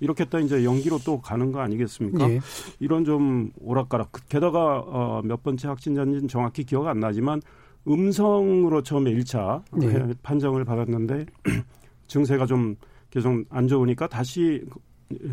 [0.00, 2.30] 이렇게 딱 이제 연기로 또 가는 거 아니겠습니까?
[2.30, 2.40] 예.
[2.78, 4.12] 이런 좀 오락가락.
[4.30, 7.42] 게다가 어, 몇 번째 확진자인지는 정확히 기억 안 나지만
[7.86, 10.14] 음성으로 처음에 1차 예.
[10.22, 11.26] 판정을 받았는데
[12.08, 12.76] 증세가 좀
[13.10, 14.64] 계속 안 좋으니까 다시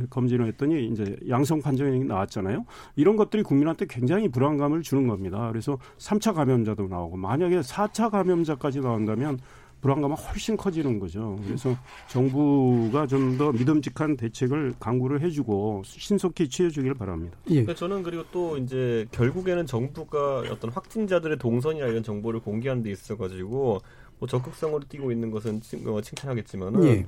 [0.09, 2.65] 검진을 했더니 이제 양성 판정이 나왔잖아요.
[2.95, 5.47] 이런 것들이 국민한테 굉장히 불안감을 주는 겁니다.
[5.51, 9.39] 그래서 3차 감염자도 나오고 만약에 4차 감염자까지 나온다면
[9.79, 11.39] 불안감은 훨씬 커지는 거죠.
[11.45, 11.75] 그래서
[12.07, 17.37] 정부가 좀 더 믿음직한 대책을 강구를 해주고 신속히 취해주길 바랍니다.
[17.51, 17.65] 예.
[17.71, 23.81] 저는 그리고 또 이제 결국에는 정부가 어떤 확진자들의 동선이나 이런 정보를 공개하는 데 있어 가지고
[24.19, 27.05] 뭐 적극성으로 뛰고 있는 것은 어, 칭찬하겠지만은 예.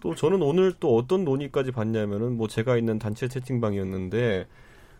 [0.00, 4.46] 또 저는 오늘 또 어떤 논의까지 봤냐면은 뭐 제가 있는 단체 채팅방이었는데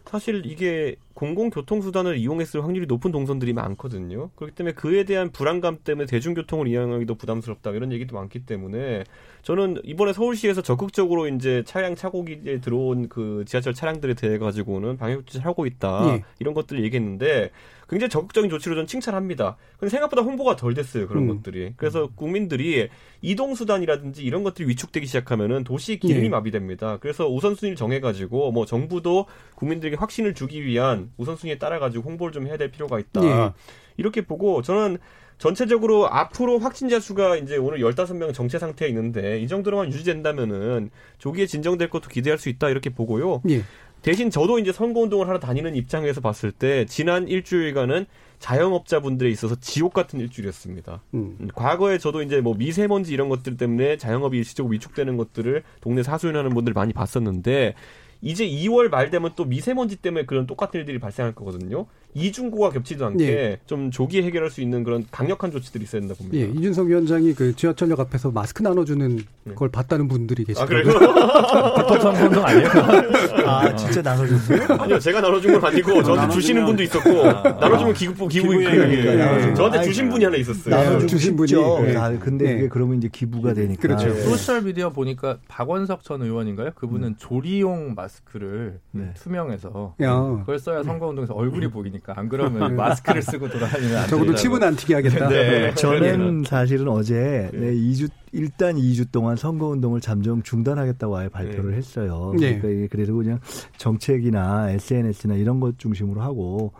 [0.04, 4.30] 사실 이게 공공교통수단을 이용했을 확률이 높은 동선들이 많거든요.
[4.34, 9.04] 그렇기 때문에 그에 대한 불안감 때문에 대중교통을 이용하기도 부담스럽다 이런 얘기도 많기 때문에
[9.42, 15.46] 저는 이번에 서울시에서 적극적으로 이제 차량 차고기에 들어온 그 지하철 차량들에 대해 가지고는 방역 조치를
[15.46, 16.24] 하고 있다 예.
[16.40, 17.50] 이런 것들을 얘기했는데
[17.92, 19.58] 굉장히 적극적인 조치로 저는 칭찬합니다.
[19.78, 21.36] 근데 생각보다 홍보가 덜 됐어요 그런 음.
[21.36, 21.74] 것들이.
[21.76, 22.88] 그래서 국민들이
[23.20, 26.28] 이동 수단이라든지 이런 것들이 위축되기 시작하면은 도시 기능이 예.
[26.30, 26.96] 마비됩니다.
[26.96, 29.26] 그래서 우선순위를 정해가지고 뭐 정부도
[29.56, 33.22] 국민들에게 확신을 주기 위한 우선순위에 따라가지고 홍보를 좀 해야 될 필요가 있다.
[33.24, 33.52] 예.
[33.98, 34.96] 이렇게 보고 저는
[35.36, 41.90] 전체적으로 앞으로 확진자 수가 이제 오늘 15명 정체 상태에 있는데 이 정도로만 유지된다면은 조기에 진정될
[41.90, 43.42] 것도 기대할 수 있다 이렇게 보고요.
[43.50, 43.62] 예.
[44.02, 48.06] 대신 저도 이제 선거운동을 하러 다니는 입장에서 봤을 때 지난 일주일간은
[48.40, 51.02] 자영업자분들에 있어서 지옥 같은 일주일이었습니다.
[51.14, 51.36] 음.
[51.40, 51.48] 음.
[51.54, 56.72] 과거에 저도 이제 뭐 미세먼지 이런 것들 때문에 자영업이 일시적으로 위축되는 것들을 동네 사수연하는 분들
[56.72, 57.74] 많이 봤었는데
[58.20, 61.86] 이제 2월 말 되면 또 미세먼지 때문에 그런 똑같은 일들이 발생할 거거든요.
[62.14, 63.58] 이중고가 겹치지 않게 예.
[63.66, 66.38] 좀 조기에 해결할 수 있는 그런 강력한 조치들이 있어야 된다 봅니다.
[66.38, 69.54] 예, 이준석 위원장이 그 지하철역 앞에서 마스크 나눠주는 네.
[69.54, 70.96] 걸 봤다는 분들이 계시더라고요.
[70.96, 72.00] 아, 그래요?
[72.12, 72.68] 선거 아니에요?
[73.46, 74.66] 아, 진짜 나눠줬어요?
[74.78, 79.82] 아니요, 제가 나눠준 건 아니고 저한테 주시는 분도 있었고 아, 나눠주면 기부 기부 기부니까 저한테
[79.82, 80.74] 주신 분이 하나 있었어요.
[80.74, 81.52] 나눠주신 분이.
[81.52, 81.96] 네.
[81.96, 82.52] 아, 근데 네.
[82.58, 83.80] 이게 그러면 이제 기부가 되니까.
[83.80, 84.08] 그렇죠.
[84.08, 84.20] 네.
[84.20, 86.72] 소셜 미디어 보니까 박원석 전 의원인가요?
[86.74, 87.14] 그분은 음.
[87.18, 89.12] 조리용 마스크를 네.
[89.14, 90.20] 투명해서 야.
[90.40, 92.01] 그걸 써야 선거운동에서 얼굴이 보이니까.
[92.02, 92.18] 않습니까?
[92.18, 95.28] 안 그러면 마스크를 쓰고 돌아다니면 안 적어도 침은 안 튀게 하겠다.
[95.28, 95.74] 네.
[95.74, 101.76] 저는 사실은 어제 네, 2주 일단 2주 동안 선거 운동을 잠정 중단하겠다고 아예 발표를 네.
[101.76, 102.34] 했어요.
[102.38, 102.58] 네.
[102.58, 103.38] 그러니까 그래서 그냥
[103.76, 106.72] 정책이나 SNS나 이런 것 중심으로 하고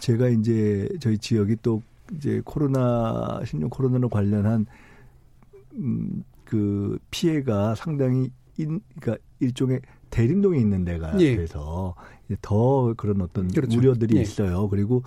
[0.00, 1.82] 제가 이제 저희 지역이 또
[2.16, 4.66] 이제 코로나 신종 코로나로 관련한
[5.74, 11.36] 음, 그 피해가 상당히 인, 그러니까 일종의 대림동에 있는 데가 예.
[11.36, 11.94] 그래서
[12.42, 13.78] 더 그런 어떤 그렇죠.
[13.78, 14.22] 우려들이 예.
[14.22, 14.68] 있어요.
[14.68, 15.02] 그리고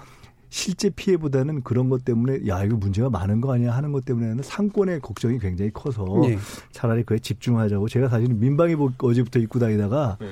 [0.50, 5.00] 실제 피해보다는 그런 것 때문에 야 이거 문제가 많은 거 아니야 하는 것 때문에는 상권의
[5.02, 6.38] 걱정이 굉장히 커서 예.
[6.72, 10.32] 차라리 그에 집중하자고 제가 사실은 민방위 어제부터 입고 다니다가 예.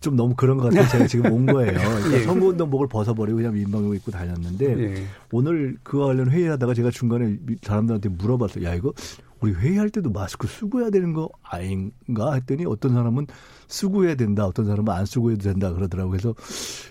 [0.00, 1.72] 좀 너무 그런 것 같아서 제가 지금 온 거예요.
[1.76, 2.22] 그러니까 예.
[2.22, 5.04] 선거운동복을 벗어버리고 그냥 민방위 입고 다녔는데 예.
[5.32, 8.64] 오늘 그와 관련 회의하다가 제가 중간에 사람들한테 물어봤어요.
[8.64, 8.92] 야 이거
[9.40, 13.26] 우리 회의할 때도 마스크 쓰고 해야 되는 거 아닌가 했더니 어떤 사람은
[13.68, 16.10] 쓰고 해야 된다, 어떤 사람은 안 쓰고 해도 된다 그러더라고요.
[16.10, 16.34] 그래서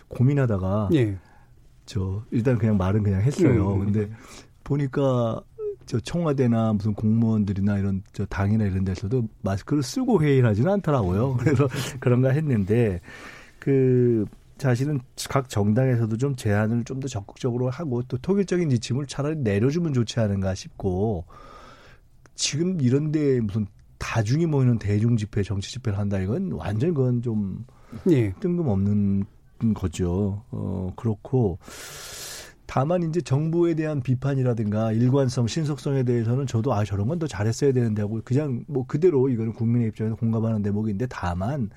[0.08, 1.18] 고민하다가 예.
[1.86, 3.74] 저 일단 그냥 말은 그냥 했어요.
[3.74, 3.86] 음.
[3.86, 4.10] 근데
[4.64, 5.42] 보니까
[5.86, 11.38] 저 청와대나 무슨 공무원들이나 이런 저 당이나 이런 데서도 마스크를 쓰고 회의를 하지는 않더라고요.
[11.42, 11.68] 그래서
[12.00, 13.00] 그런가 했는데
[13.60, 14.26] 그
[14.58, 20.20] 사실은 각 정당에서도 좀 제안을 좀 더 적극적으로 하고 또 통일적인 지침을 차라리 내려주면 좋지
[20.20, 21.26] 않은가 싶고
[22.36, 27.66] 지금 이런데 무슨 다중이 모이는 대중 집회, 정치 집회를 한다 이건 완전 그건 좀
[28.10, 28.34] 예.
[28.40, 29.26] 뜬금없는
[29.74, 30.44] 거죠.
[30.52, 31.58] 어 그렇고
[32.66, 38.02] 다만 이제 정부에 대한 비판이라든가 일관성, 신속성에 대해서는 저도 아 저런 건 더 잘했어야 되는데
[38.02, 41.70] 하고 그냥 뭐 그대로 이거는 국민의 입장에서 공감하는 대목인데 다만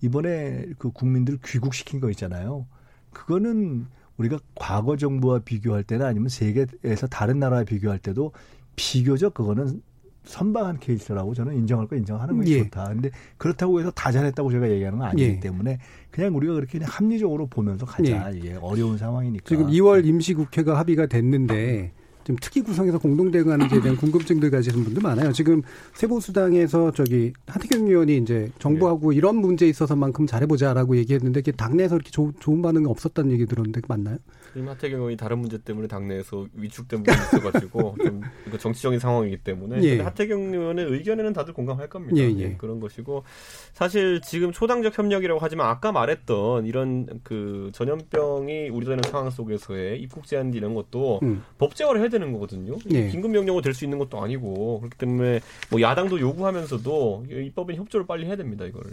[0.00, 2.66] 이번에 그 국민들 귀국시킨 거 있잖아요.
[3.12, 3.86] 그거는
[4.16, 8.32] 우리가 과거 정부와 비교할 때나 아니면 세계에서 다른 나라와 비교할 때도
[8.76, 9.82] 비교적 그거는
[10.24, 12.62] 선방한 케이스라고 저는 인정할 거 인정하는 것이 예.
[12.64, 12.88] 좋다.
[12.88, 15.40] 근데 그렇다고 해서 다 잘했다고 제가 얘기하는 건 아니기 예.
[15.40, 15.78] 때문에
[16.10, 18.32] 그냥 우리가 그렇게 그냥 합리적으로 보면서 가자.
[18.32, 18.38] 예.
[18.38, 19.44] 이게 어려운 상황이니까.
[19.46, 21.92] 지금 2월 임시국회가 합의가 됐는데
[22.24, 25.32] 좀 특이 구성에서 공동 대응하는지에 대한 궁금증들 가지신 분들 많아요.
[25.32, 25.62] 지금
[25.94, 29.16] 세보수당에서 저기 하태경 의원이 이제 정부하고 네.
[29.16, 34.18] 이런 문제에 있어서만큼 잘해보자라고 얘기했는데 당내에서 이렇게 조, 좋은 반응이 없었다는 얘기 들었는데 맞나요?
[34.52, 39.82] 지금 하태경 의원이 다른 문제 때문에 당내에서 위축된 부분이 있어가지고 좀 이거 정치적인 상황이기 때문에
[39.82, 40.00] 예.
[40.00, 42.16] 하태경 의원의 의견에는 다들 공감할 겁니다.
[42.18, 42.48] 예, 예.
[42.48, 43.24] 네, 그런 것이고
[43.72, 50.52] 사실 지금 초당적 협력이라고 하지만 아까 말했던 이런 그 전염병이 우리되는 상황 속에서의 입국 제한
[50.54, 51.42] 이런 것도 음.
[51.58, 52.76] 법제화를 해야 되는 거거든요.
[52.90, 53.08] 예.
[53.08, 58.26] 긴급 명령으로 될 수 있는 것도 아니고 그렇기 때문에 뭐 야당도 요구하면서도 입법인 협조를 빨리
[58.26, 58.66] 해야 됩니다.
[58.66, 58.90] 이거를.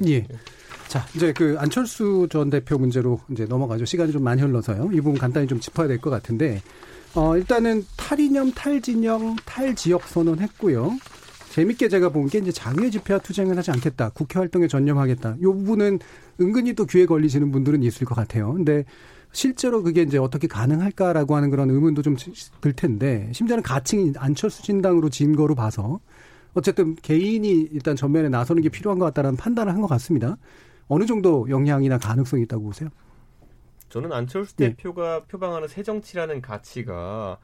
[0.90, 0.92] 예.
[0.92, 3.86] 자 이제 그 안철수 전 대표 문제로 이제 넘어가죠.
[3.86, 4.90] 시간이 좀 많이 흘러서요.
[4.92, 6.62] 이 부분 간단히 좀 짚어야 될 것 같은데
[7.16, 10.98] 어 일단은 탈이념, 탈진영, 탈지역 선언했고요.
[11.52, 14.10] 재밌게 제가 본 게 이제 자유의 집회와 투쟁을 하지 않겠다.
[14.10, 15.38] 국회 활동에 전념하겠다.
[15.40, 16.00] 이 부분은
[16.40, 18.54] 은근히 또 귀에 걸리시는 분들은 있을 것 같아요.
[18.54, 18.86] 근데
[19.32, 22.16] 실제로 그게 이제 어떻게 가능할까라고 하는 그런 의문도 좀
[22.62, 26.00] 들 텐데 심지어는 가칭이 안철수 진당으로 진 거로 봐서
[26.54, 30.38] 어쨌든 개인이 일단 전면에 나서는 게 필요한 것 같다는 판단을 한 것 같습니다.
[30.90, 32.90] 어느 정도 영향이나 가능성이 있다고 보세요?
[33.90, 34.76] 저는 안철수 네.
[34.76, 37.40] 대표가 표방하는 새 정치라는 가치가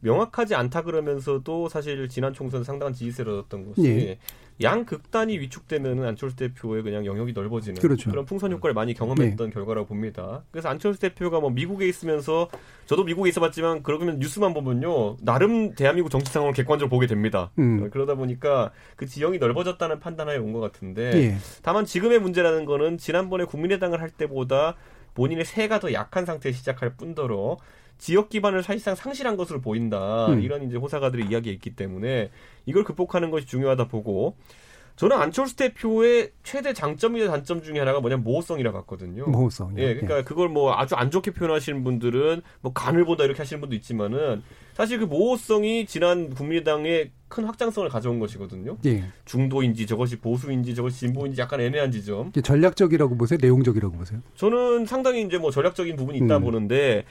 [0.00, 4.18] 명확하지 않다 그러면서도 사실 지난 총선 상당한 지지세를 얻었던 것이 네.
[4.62, 8.10] 양 극단이 위축되면은 안철수 대표의 그냥 영역이 넓어지는 그렇죠.
[8.10, 9.54] 그런 풍선 효과를 많이 경험했던 네.
[9.54, 10.42] 결과라고 봅니다.
[10.50, 12.48] 그래서 안철수 대표가 뭐 미국에 있으면서
[12.84, 17.50] 저도 미국에 있어봤지만 그러면 뉴스만 보면요 나름 대한민국 정치 상황을 객관적으로 보게 됩니다.
[17.58, 17.88] 음.
[17.90, 21.36] 그러다 보니까 그 지형이 넓어졌다는 판단하에 온 것 같은데 예.
[21.62, 24.74] 다만 지금의 문제라는 거는 지난번에 국민의당을 할 때보다
[25.14, 27.58] 본인의 세가 더 약한 상태에 시작할 뿐더러
[27.98, 30.26] 지역 기반을 사실상 상실한 것으로 보인다.
[30.28, 30.40] 음.
[30.40, 32.30] 이런 이제 호사가들의 이야기가 있기 때문에
[32.64, 34.36] 이걸 극복하는 것이 중요하다 보고
[35.00, 39.24] 저는 안철수 대표의 최대 장점이자 단점 중에 하나가 뭐냐면 모호성이라 봤거든요.
[39.28, 39.78] 모호성.
[39.78, 40.22] 예, 그러니까 예.
[40.22, 44.42] 그걸 뭐 아주 안 좋게 표현하시는 분들은 뭐 간을 본다 이렇게 하시는 분도 있지만은
[44.74, 48.76] 사실 그 모호성이 지난 국민의당의 큰 확장성을 가져온 것이거든요.
[48.84, 49.04] 예.
[49.24, 52.30] 중도인지 저것이 보수인지 저것이 진보인지 약간 애매한 지점.
[52.32, 53.38] 전략적이라고 보세요?
[53.40, 54.20] 내용적이라고 보세요?
[54.34, 56.42] 저는 상당히 이제 뭐 전략적인 부분이 있다 음.
[56.42, 57.06] 보는데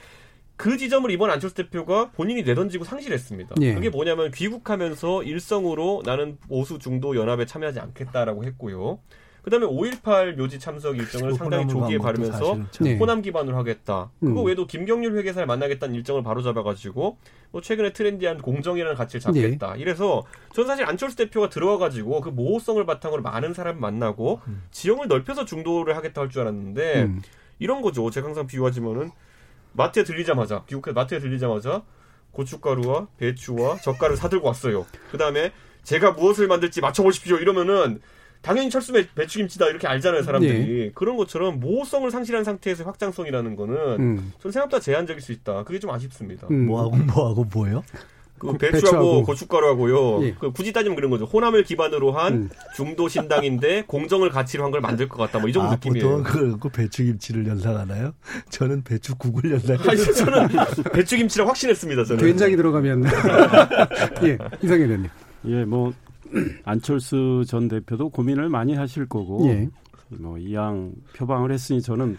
[0.60, 3.54] 그 지점을 이번 안철수 대표가 본인이 내던지고 상실했습니다.
[3.62, 3.72] 예.
[3.74, 8.98] 그게 뭐냐면 귀국하면서 일성으로 나는 보수 중도 연합에 참여하지 않겠다라고 했고요.
[9.40, 12.98] 그다음에 5.18 묘지 참석 일정을 상당히 조기에 바르면서 네.
[12.98, 14.10] 호남 기반으로 하겠다.
[14.20, 14.46] 그거 음.
[14.46, 17.16] 외에도 김경률 회계사를 만나겠다는 일정을 바로 잡아가지고
[17.50, 19.72] 뭐 최근에 트렌디한 공정이라는 가치를 잡겠다.
[19.72, 19.80] 네.
[19.80, 24.62] 이래서 전 사실 안철수 대표가 들어와가지고 그 모호성을 바탕으로 많은 사람 만나고 음.
[24.72, 27.22] 지형을 넓혀서 중도를 하겠다 할 줄 알았는데 음.
[27.58, 28.10] 이런 거죠.
[28.10, 29.10] 제가 항상 비유하지만은
[29.72, 31.82] 마트에 들리자마자 미국에 마트에 들리자마자
[32.32, 34.86] 고춧가루와 배추와 젓갈을 사들고 왔어요.
[35.10, 35.52] 그 다음에
[35.82, 37.36] 제가 무엇을 만들지 맞춰보십시오.
[37.36, 38.00] 이러면은
[38.42, 40.90] 당연히 철수 배, 배추김치다 이렇게 알잖아요 사람들이 네.
[40.94, 44.32] 그런 것처럼 모호성을 상실한 상태에서 확장성이라는 거는 음.
[44.38, 45.64] 전 생각보다 제한적일 수 있다.
[45.64, 46.46] 그게 좀 아쉽습니다.
[46.50, 46.66] 음.
[46.66, 47.82] 뭐하고 뭐하고 뭐요?
[48.40, 50.24] 그 배추하고, 배추하고, 고춧가루하고요.
[50.24, 50.34] 예.
[50.40, 51.26] 그 굳이 따지면 그런 거죠.
[51.26, 52.50] 호남을 기반으로 한 음.
[52.74, 55.38] 중도 신당인데 공정을 가치로 한 걸 만들 것 같다.
[55.38, 56.08] 뭐 이 정도 아, 느낌이에요.
[56.08, 58.12] 보통 그, 그 배추김치를 연상하나요?
[58.50, 60.12] 저는 배추국을 연상해요.
[60.14, 60.48] 저는
[60.92, 62.04] 배추김치를 확신했습니다.
[62.04, 62.24] 저는.
[62.24, 63.04] 된장이 들어가면
[64.24, 65.10] 예 이상해 의원님.
[65.46, 65.92] 예, 뭐
[66.64, 69.68] 안철수 전 대표도 고민을 많이 하실 거고 예.
[70.08, 72.16] 뭐 이양 표방을 했으니 저는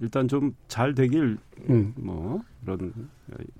[0.00, 1.36] 일단 좀 잘 되길
[1.68, 1.92] 음.
[1.96, 2.92] 뭐 그런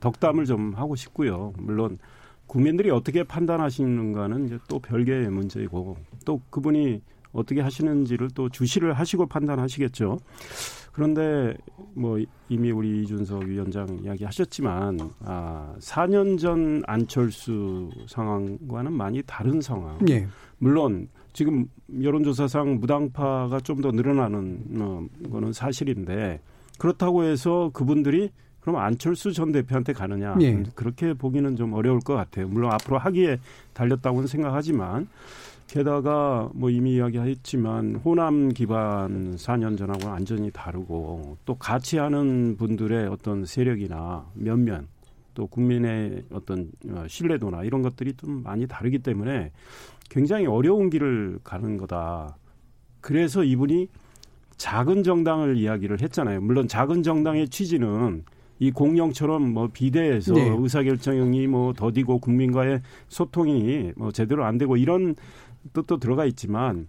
[0.01, 1.53] 덕담을 좀 하고 싶고요.
[1.59, 1.99] 물론
[2.47, 7.01] 국민들이 어떻게 판단하시는가는 이제 또 별개의 문제이고 또 그분이
[7.33, 10.19] 어떻게 하시는지를 또 주시를 하시고 판단하시겠죠.
[10.93, 11.57] 그런데
[11.95, 12.19] 뭐
[12.49, 19.99] 이미 우리 이준석 위원장 이야기하셨지만 아 4년 전 안철수 상황과는 많이 다른 상황.
[20.09, 20.27] 예.
[20.59, 21.67] 물론 지금
[22.03, 26.41] 여론조사상 무당파가 좀 더 늘어나는 어, 거는 사실인데
[26.79, 30.63] 그렇다고 해서 그분들이 그럼 안철수 전 대표한테 가느냐 예.
[30.75, 32.49] 그렇게 보기는 좀 어려울 것 같아요.
[32.49, 33.39] 물론 앞으로 하기에
[33.73, 35.09] 달렸다고는 생각하지만
[35.67, 43.45] 게다가 뭐 이미 이야기했지만 호남 기반 4년 전하고는 완전히 다르고 또 같이 하는 분들의 어떤
[43.45, 44.89] 세력이나 면면
[45.35, 49.53] 또 국민의 어떤 어, 신뢰도나 이런 것들이 좀 많이 다르기 때문에
[50.09, 52.37] 굉장히 어려운 길을 가는 거다.
[53.01, 53.89] 그래서 이분이
[54.57, 56.41] 작은 정당을 이야기를 했잖아요.
[56.41, 58.25] 물론 작은 정당의 취지는
[58.61, 60.55] 이 공룡처럼 뭐 비대해서 네.
[60.57, 65.17] 의사결정이 뭐 더디고 국민과의 소통이 뭐 제대로 안 되고 이런
[65.73, 66.87] 뜻도 들어가 있지만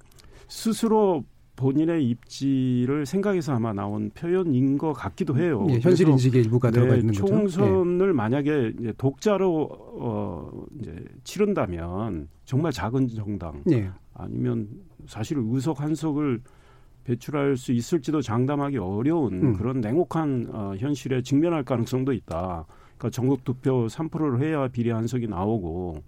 [0.50, 1.24] 스스로
[1.56, 5.66] 본인의 입지를 생각해서 아마 나온 표현인 것 같기도 해요.
[5.70, 7.26] 예, 현실 인식의 일부가 네, 들어가 있는 거죠.
[7.26, 8.14] 총선을 네.
[8.14, 10.94] 만약에 독자로 어 이제
[11.24, 13.90] 치른다면 정말 작은 정당 네.
[14.14, 14.68] 아니면
[15.08, 16.42] 사실 의석 한 석을
[17.04, 19.54] 배출할 수 있을지도 장담하기 어려운 음.
[19.54, 22.66] 그런 냉혹한 어, 현실에 직면할 가능성도 있다.
[22.98, 26.04] 그러니까 전국 투표 3%를 해야 비례 한석이 나오고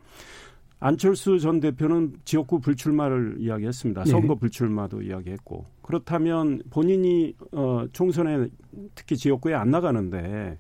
[0.80, 4.04] 안철수 전 대표는 지역구 불출마를 이야기했습니다.
[4.04, 4.12] 네.
[4.12, 8.48] 선거 불출마도 이야기했고 그렇다면 본인이 어, 총선에
[8.94, 10.58] 특히 지역구에 안 나가는데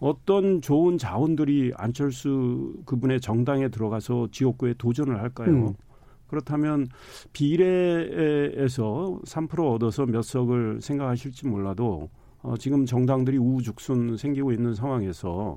[0.00, 5.48] 어떤 좋은 자원들이 안철수 그분의 정당에 들어가서 지역구에 도전을 할까요?
[5.48, 5.74] 음.
[6.34, 6.88] 그렇다면
[7.32, 12.10] 비례에서 3% 얻어서 몇 석을 생각하실지 몰라도
[12.42, 15.56] 어, 지금 정당들이 우후죽순 생기고 있는 상황에서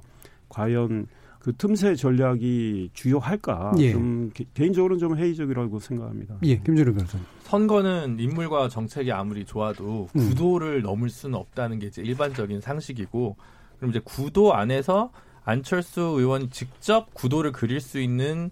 [0.50, 1.08] 과연
[1.40, 3.74] 그 틈새 전략이 주요할까?
[3.80, 3.92] 예.
[3.92, 6.38] 좀 개인적으로는 좀 회의적이라고 생각합니다.
[6.44, 7.26] 예, 김준호 변호사님.
[7.44, 10.20] 선거는 인물과 정책이 아무리 좋아도 음.
[10.20, 13.36] 구도를 넘을 수는 없다는 게 이제 일반적인 상식이고
[13.78, 15.12] 그럼 이제 구도 안에서
[15.44, 18.50] 안철수 의원이 직접 구도를 그릴 수 있는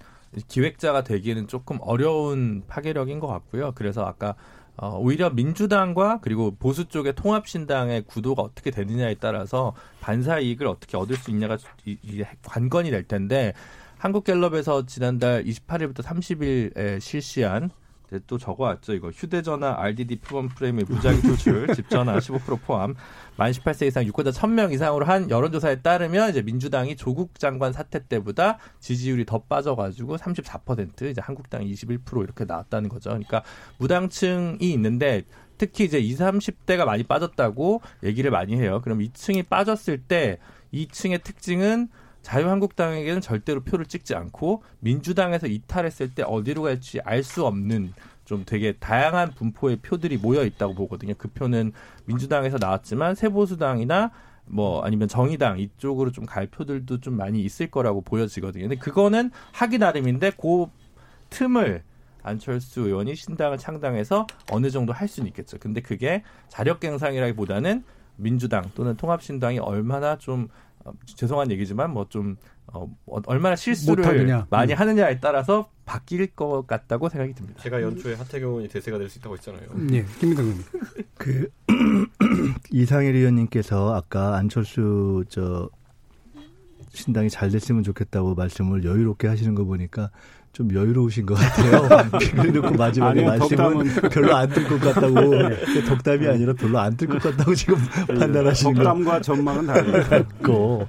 [0.47, 3.71] 기획자가 되기에는 조금 어려운 파괴력인 것 같고요.
[3.75, 4.35] 그래서 아까
[4.77, 11.15] 어, 오히려 민주당과 그리고 보수 쪽의 통합신당의 구도가 어떻게 되느냐에 따라서 반사 이익을 어떻게 얻을
[11.15, 11.57] 수 있냐가
[12.43, 13.53] 관건이 될 텐데
[13.97, 17.71] 한국갤럽에서 지난달 28일부터 30일에 실시한
[18.27, 18.93] 또 적어왔죠.
[18.93, 22.95] 이거 휴대전화 RDD 표본 프레임의 무작위 도출, 집전화 15% 포함,
[23.37, 28.57] 만 18세 이상 유권자 1000명 이상으로 한 여론조사에 따르면 이제 민주당이 조국 장관 사태 때보다
[28.79, 33.09] 지지율이 더 빠져가지고 34% 이제 한국당이 21% 이렇게 나왔다는 거죠.
[33.09, 33.43] 그러니까
[33.77, 35.23] 무당층이 있는데
[35.57, 38.81] 특히 이제 20, 30대가 많이 빠졌다고 얘기를 많이 해요.
[38.83, 40.39] 그럼 2층이 빠졌을 때
[40.73, 41.89] 2층의 특징은
[42.25, 47.93] 자유한국당에게는 절대로 표를 찍지 않고 민주당에서 이탈했을 때 어디로 갈지 알 수 없는
[48.25, 51.13] 좀 되게 다양한 분포의 표들이 모여 있다고 보거든요.
[51.19, 51.71] 그 표는
[52.05, 54.09] 민주당에서 나왔지만 세보수당이나
[54.47, 58.63] 뭐 아니면 정의당 이쪽으로 좀 갈 표들도 좀 많이 있을 거라고 보여지거든요.
[58.63, 60.65] 근데 그거는 하기 나름인데 그
[61.29, 61.83] 틈을
[62.23, 65.57] 안철수 의원이 신당을 창당해서 어느 정도 할 수는 있겠죠.
[65.59, 67.83] 근데 그게 자력갱상이라기보다는
[68.17, 70.74] 민주당 또는 통합신당이 얼마나 좀 어,
[71.05, 74.47] 죄송한 얘기지만 뭐좀 어, 어, 얼마나 실수를 못하느냐.
[74.49, 74.77] 많이 음.
[74.79, 77.61] 하느냐에 따라서 바뀔 것 같다고 생각이 듭니다.
[77.63, 79.67] 제가 연초에 하태경 의원이 대세가 될 수 있다고 했잖아요.
[79.75, 80.65] 네, 김민경 의원님.
[81.17, 81.49] 그
[82.71, 85.69] 이상일 의원님께서 아까 안철수 저
[86.89, 90.09] 신당이 잘 됐으면 좋겠다고 말씀을 여유롭게 하시는 거 보니까
[90.55, 91.81] 좀 여유로우신 것 같아요.
[92.31, 95.83] 그래놓고 마지막에 아니요, 말씀은 별로 안 뜰 것 같다고 네.
[95.85, 97.75] 덕담이 아니라 별로 안 뜰 것 같다고 지금
[98.07, 98.15] 네.
[98.15, 98.83] 판단하시는 거.
[98.83, 100.87] 덕담과 전망은 다르고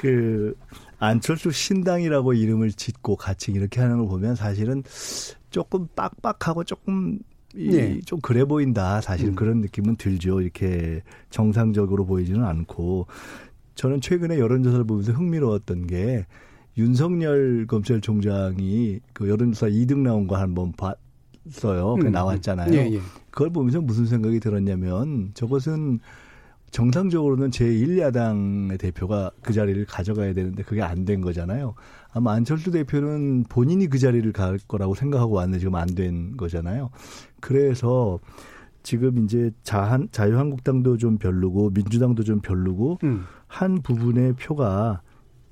[0.00, 0.54] 그
[1.00, 4.84] 안철수 신당이라고 이름을 짓고 같이 이렇게 하는 걸 보면 사실은
[5.50, 7.18] 조금 빡빡하고 조금
[7.52, 8.00] 네.
[8.06, 9.00] 좀 그래 보인다.
[9.00, 9.34] 사실 음.
[9.34, 10.40] 그런 느낌은 들죠.
[10.40, 13.08] 이렇게 정상적으로 보이지는 않고
[13.74, 16.26] 저는 최근에 여론조사를 보면서 흥미로웠던 게
[16.76, 21.94] 윤석열 검찰총장이 그 여론조사 2등 나온 거 한번 봤어요.
[22.00, 22.12] 그 음.
[22.12, 22.72] 나왔잖아요.
[22.74, 23.00] 예, 예.
[23.30, 26.00] 그걸 보면서 무슨 생각이 들었냐면 저것은
[26.70, 31.74] 정상적으로는 제1야당의 대표가 그 자리를 가져가야 되는데 그게 안 된 거잖아요.
[32.12, 36.90] 아마 안철수 대표는 본인이 그 자리를 갈 거라고 생각하고 왔는데 지금 안 된 거잖아요.
[37.40, 38.18] 그래서
[38.82, 43.24] 지금 이제 자한, 자유한국당도 좀 별로고 민주당도 좀 별로고 음.
[43.46, 45.00] 한 부분의 표가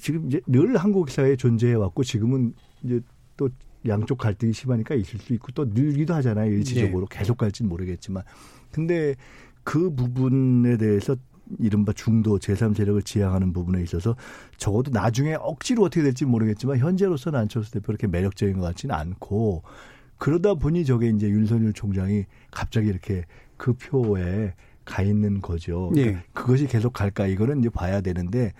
[0.03, 3.01] 지금 이제 늘 한국 사회에 존재해 왔고 지금은 이제
[3.37, 3.49] 또
[3.87, 6.51] 양쪽 갈등이 심하니까 있을 수 있고 또 늘기도 하잖아요.
[6.51, 7.19] 일시적으로 네.
[7.19, 8.25] 계속 갈지는 모르겠지만.
[8.73, 9.15] 근데
[9.63, 11.15] 그 부분에 대해서
[11.61, 14.17] 이른바 중도 제3세력을 지향하는 부분에 있어서
[14.57, 19.63] 적어도 나중에 억지로 어떻게 될지 모르겠지만 현재로서는 안철수 대표 이렇게 매력적인 것 같지는 않고
[20.19, 23.25] 그러다 보니 저게 이제 윤석열 총장이 갑자기 이렇게
[23.57, 25.93] 그 표에 가 있는 거죠.
[25.95, 26.03] 예.
[26.03, 28.53] 그러니까 그것이 계속 갈까 이거는 이제 봐야 되는데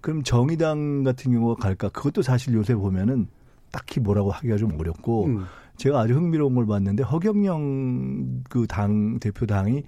[0.00, 3.28] 그럼 정의당 같은 경우가 갈까 그것도 사실 요새 보면은
[3.70, 5.44] 딱히 뭐라고 하기가 좀 어렵고 음.
[5.76, 9.82] 제가 아주 흥미로운 걸 봤는데 허경영 그 당 대표 당이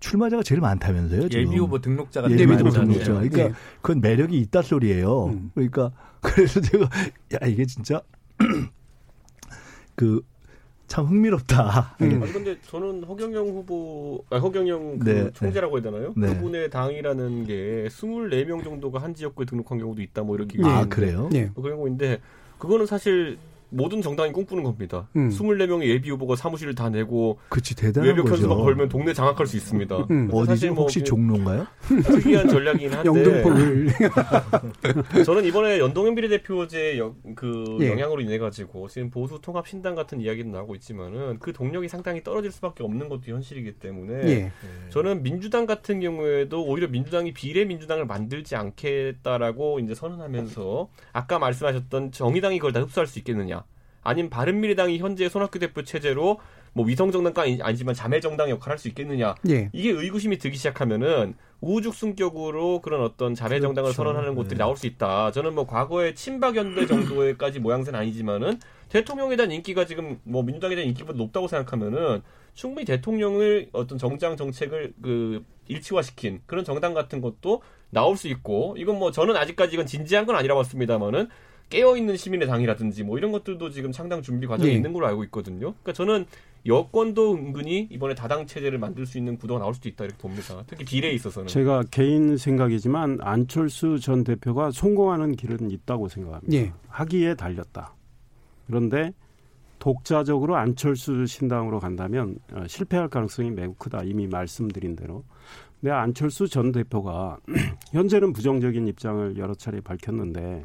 [0.00, 1.22] 출마자가 제일 많다면서요.
[1.32, 3.12] 예비 후보 등록자가 예비 후보 등록자.
[3.12, 3.52] 그러니까 네.
[3.80, 5.26] 그건 매력이 있다 소리예요.
[5.26, 5.50] 음.
[5.54, 6.88] 그러니까 그래서 제가
[7.34, 8.02] 야 이게 진짜
[9.94, 10.20] 그
[10.92, 11.96] 참 흥미롭다.
[12.02, 12.22] 음.
[12.22, 16.12] 아니 근데 저는 허경영 후보, 아, 허경영 그 네, 총재라고 해야 되나요?
[16.14, 16.26] 네.
[16.26, 21.30] 그분의 당이라는 게 24명 정도가 한 지역구에 등록한 경우도 있다 뭐 이렇게 아 그래요?
[21.32, 21.50] 네.
[21.54, 22.20] 뭐 그런 거인데
[22.58, 23.38] 그거는 사실
[23.72, 25.08] 모든 정당이 꿈꾸는 겁니다.
[25.16, 25.30] 음.
[25.30, 30.06] 24명의 예비 후보가 사무실을 다 내고 그치 대단한 외벽 현수막 걸면 동네 장악할 수 있습니다.
[30.10, 30.28] 음.
[30.30, 31.66] 어디지 뭐 혹시 종로인가요?
[32.04, 33.88] 특이한 전략이긴 한데 영등포를
[35.24, 37.90] 저는 이번에 연동형 비례대표제 여, 그 예.
[37.90, 42.52] 영향으로 인해 가지고 지금 보수 통합 신당 같은 이야기도 나오고 있지만은 그 동력이 상당히 떨어질
[42.52, 44.52] 수밖에 없는 것도 현실이기 때문에 예.
[44.90, 52.58] 저는 민주당 같은 경우에도 오히려 민주당이 비례 민주당을 만들지 않겠다라고 이제 선언하면서 아까 말씀하셨던 정의당이
[52.58, 53.61] 그걸 다 흡수할 수 있겠느냐
[54.02, 56.40] 아니면 바른미래당이 현재 손학규 대표 체제로
[56.74, 59.34] 뭐 위성정당까지 아니지만 자매정당 역할을 할 수 있겠느냐.
[59.48, 59.70] 예.
[59.72, 63.96] 이게 의구심이 들기 시작하면은 우죽순격으로 그런 어떤 자매정당을 그렇죠.
[63.96, 64.64] 선언하는 곳들이 네.
[64.64, 65.30] 나올 수 있다.
[65.30, 71.16] 저는 뭐 과거에 친박연대 정도의까지 모양새는 아니지만은 대통령에 대한 인기가 지금 뭐 민주당에 대한 인기보다
[71.16, 72.22] 높다고 생각하면은
[72.54, 78.98] 충분히 대통령을 어떤 정장 정책을 그 일치화시킨 그런 정당 같은 것도 나올 수 있고 이건
[78.98, 81.28] 뭐 저는 아직까지 이건 진지한 건 아니라 봤습니다만은
[81.68, 84.76] 깨어있는 시민의 당이라든지 뭐 이런 것들도 지금 상당 준비 과정이 네.
[84.76, 85.72] 있는 걸로 알고 있거든요.
[85.82, 86.26] 그러니까 저는
[86.64, 90.62] 여권도 은근히 이번에 다당 체제를 만들 수 있는 구도가 나올 수도 있다 이렇게 봅니다.
[90.66, 91.48] 특히 비례에 있어서는.
[91.48, 96.56] 제가 개인 생각이지만 안철수 전 대표가 성공하는 길은 있다고 생각합니다.
[96.56, 96.72] 네.
[96.88, 97.94] 하기에 달렸다.
[98.66, 99.12] 그런데
[99.80, 104.02] 독자적으로 안철수 신당으로 간다면 어, 실패할 가능성이 매우 크다.
[104.04, 105.24] 이미 말씀드린 대로.
[105.80, 107.38] 근데 안철수 전 대표가
[107.90, 110.64] 현재는 부정적인 입장을 여러 차례 밝혔는데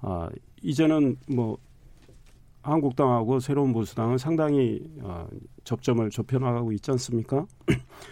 [0.00, 0.28] 아,
[0.62, 1.58] 이제는 뭐
[2.62, 5.26] 한국당하고 새로운 보수당은 상당히 어,
[5.64, 7.46] 접점을 좁혀나가고 있지 않습니까?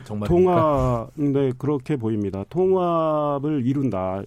[0.04, 2.44] 정말 통합, 네 그렇게 보입니다.
[2.48, 4.22] 통합을 이룬다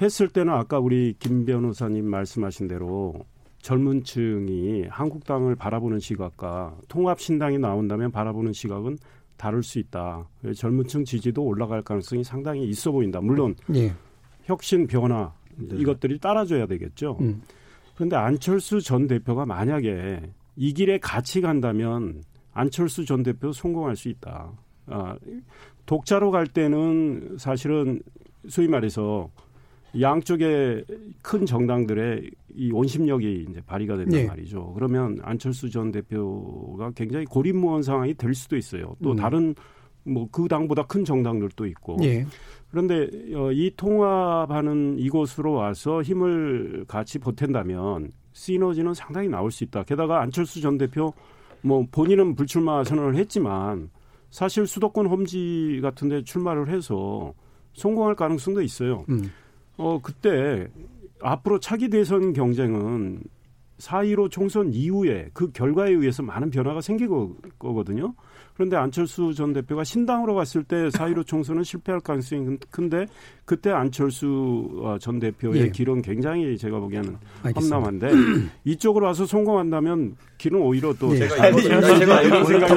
[0.00, 3.14] 했을 때는 아까 우리 김 변호사님 말씀하신 대로
[3.62, 8.98] 젊은층이 한국당을 바라보는 시각과 통합 신당이 나온다면 바라보는 시각은
[9.36, 10.28] 다를 수 있다.
[10.54, 13.20] 젊은층 지지도 올라갈 가능성이 상당히 있어 보인다.
[13.20, 13.92] 물론 예.
[14.44, 15.76] 혁신 변화 네.
[15.78, 17.18] 이것들이 따라줘야 되겠죠.
[17.20, 17.42] 음.
[17.94, 20.20] 그런데 안철수 전 대표가 만약에
[20.56, 24.50] 이 길에 같이 간다면 안철수 전 대표 성공할 수 있다.
[24.86, 25.16] 아,
[25.86, 28.00] 독자로 갈 때는 사실은
[28.48, 29.30] 소위 말해서
[30.00, 30.84] 양쪽의
[31.22, 34.26] 큰 정당들의 이 원심력이 이제 발휘가 된단 네.
[34.26, 34.72] 말이죠.
[34.74, 38.96] 그러면 안철수 전 대표가 굉장히 고립무원 상황이 될 수도 있어요.
[39.02, 39.16] 또 음.
[39.16, 39.54] 다른
[40.04, 41.96] 뭐 그 당보다 큰 정당들도 있고.
[42.00, 42.24] 네.
[42.76, 49.84] 그런데 어, 이 통합하는 이곳으로 와서 힘을 같이 보탠다면 시너지는 상당히 나올 수 있다.
[49.84, 51.14] 게다가 안철수 전 대표
[51.62, 53.88] 뭐 본인은 불출마 선언을 했지만
[54.30, 57.32] 사실 수도권 험지 같은 데 출마를 해서
[57.72, 59.06] 성공할 가능성도 있어요.
[59.08, 59.32] 음.
[59.78, 60.68] 어 그때
[61.22, 63.22] 앞으로 차기 대선 경쟁은
[63.78, 67.08] 4.15 총선 이후에 그 결과에 의해서 많은 변화가 생길
[67.58, 68.14] 거거든요.
[68.56, 73.06] 그런데 안철수 전 대표가 신당으로 갔을 때 사이로 총선은 실패할 가능성이 큰데
[73.44, 75.70] 그때 안철수 어, 전 대표의 예.
[75.70, 77.18] 길은 굉장히 제가 보기에는
[77.54, 78.10] 험남한데
[78.64, 81.28] 이쪽으로 와서 성공한다면 길은 오히려 또 예.
[81.28, 82.72] 제가 이거 제가 이런 생각이.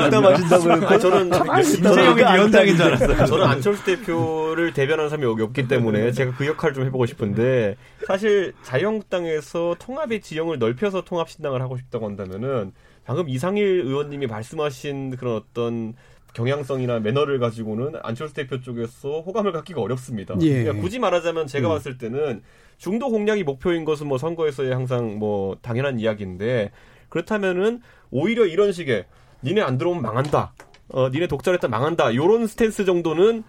[0.99, 1.31] 저는
[1.63, 3.25] 이재용이 위원장인 줄 알았어요.
[3.25, 8.51] 저는 안철수 대표를 대변하는 사람이 여기 없기 때문에 제가 그 역할을 좀 해보고 싶은데 사실
[8.63, 12.73] 자유한국당에서 통합의 지형을 넓혀서 통합 신당을 하고 싶다고 한다면은
[13.09, 15.95] 방금 이상일 의원님이 말씀하신 그런 어떤
[16.33, 20.35] 경향성이나 매너를 가지고는 안철수 대표 쪽에서 호감을 갖기가 어렵습니다.
[20.41, 20.61] 예.
[20.61, 21.73] 그러니까 굳이 말하자면 제가 음.
[21.73, 22.43] 봤을 때는
[22.77, 26.69] 중도 공략이 목표인 것은 뭐 선거에서의 항상 뭐 당연한 이야기인데
[27.09, 27.81] 그렇다면은
[28.11, 29.05] 오히려 이런 식의
[29.43, 30.53] 니네 안 들어오면 망한다.
[30.89, 32.13] 어, 니네 독자했다 망한다.
[32.13, 33.43] 요런 스탠스 정도는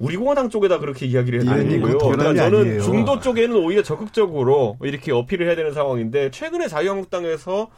[0.00, 1.98] 우리 공화당 쪽에다 그렇게 이야기를 해야 되는 거고요.
[1.98, 2.82] 그러니까 저는 아니에요.
[2.82, 7.70] 중도 쪽에는 오히려 적극적으로 이렇게 어필을 해야 되는 상황인데 최근에 자유한국당에서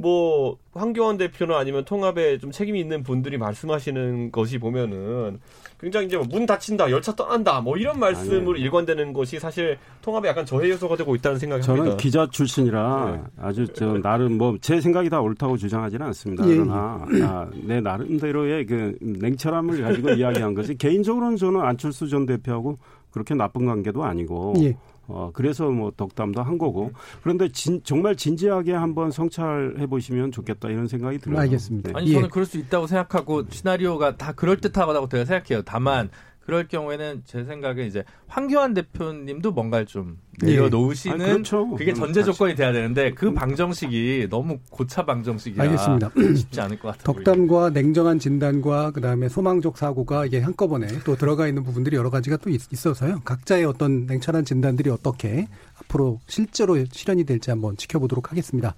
[0.00, 5.40] 뭐 황교안 대표나 아니면 통합에 좀 책임이 있는 분들이 말씀하시는 것이 보면은
[5.80, 8.64] 굉장히 이제 뭐문 닫힌다, 열차 떠난다, 뭐 이런 말씀으로 아니에요.
[8.64, 11.96] 일관되는 것이 사실 통합에 약간 저해 요소가 되고 있다는 생각이 저는 합니다.
[11.96, 13.22] 기자 출신이라 네.
[13.40, 16.48] 아주 저 나름 뭐 제 생각이 다 옳다고 주장하지는 않습니다.
[16.48, 16.54] 예.
[16.54, 22.78] 그러나 아, 내 나름대로의 그 냉철함을 가지고 이야기한 것이 개인적으로는 저는 안철수 전 대표하고
[23.10, 24.76] 그렇게 나쁜 관계도 아니고 예.
[25.08, 26.92] 어, 그래서 뭐 덕담도 한 거고.
[27.22, 31.40] 그런데 진, 정말 진지하게 한번 성찰해 보시면 좋겠다 이런 생각이 들어요.
[31.40, 31.90] 알겠습니다.
[31.90, 31.98] 네.
[31.98, 32.28] 아니, 저는 예.
[32.30, 35.62] 그럴 수 있다고 생각하고 시나리오가 다 그럴듯하다고 제가 생각해요.
[35.64, 36.10] 다만
[36.48, 41.24] 그럴 경우에는 제 생각에 이제 황교안 대표님도 뭔가를 좀 내려놓으시는 예.
[41.24, 41.68] 아, 그렇죠.
[41.72, 46.10] 그게 전제 조건이 돼야 되는데 그 방정식이 너무 고차 방정식이라 알겠습니다.
[46.38, 47.04] 쉽지 않을 것 같아요.
[47.04, 52.48] 덕담과 냉정한 진단과 그다음에 소망적 사고가 이게 한꺼번에 또 들어가 있는 부분들이 여러 가지가 또
[52.48, 55.48] 있, 어서요 각자의 어떤 냉철한 진단들이 어떻게
[55.82, 58.74] 앞으로 실제로 실현이 될지 한번 지켜보도록 하겠습니다.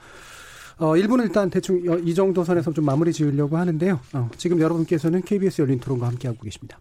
[0.78, 4.00] 어, 1부는 일단 대충 이 정도 선에서 좀 마무리 지으려고 하는데요.
[4.14, 6.80] 어, 지금 여러분께서는 KBS 열린 토론과 함께하고 계십니다.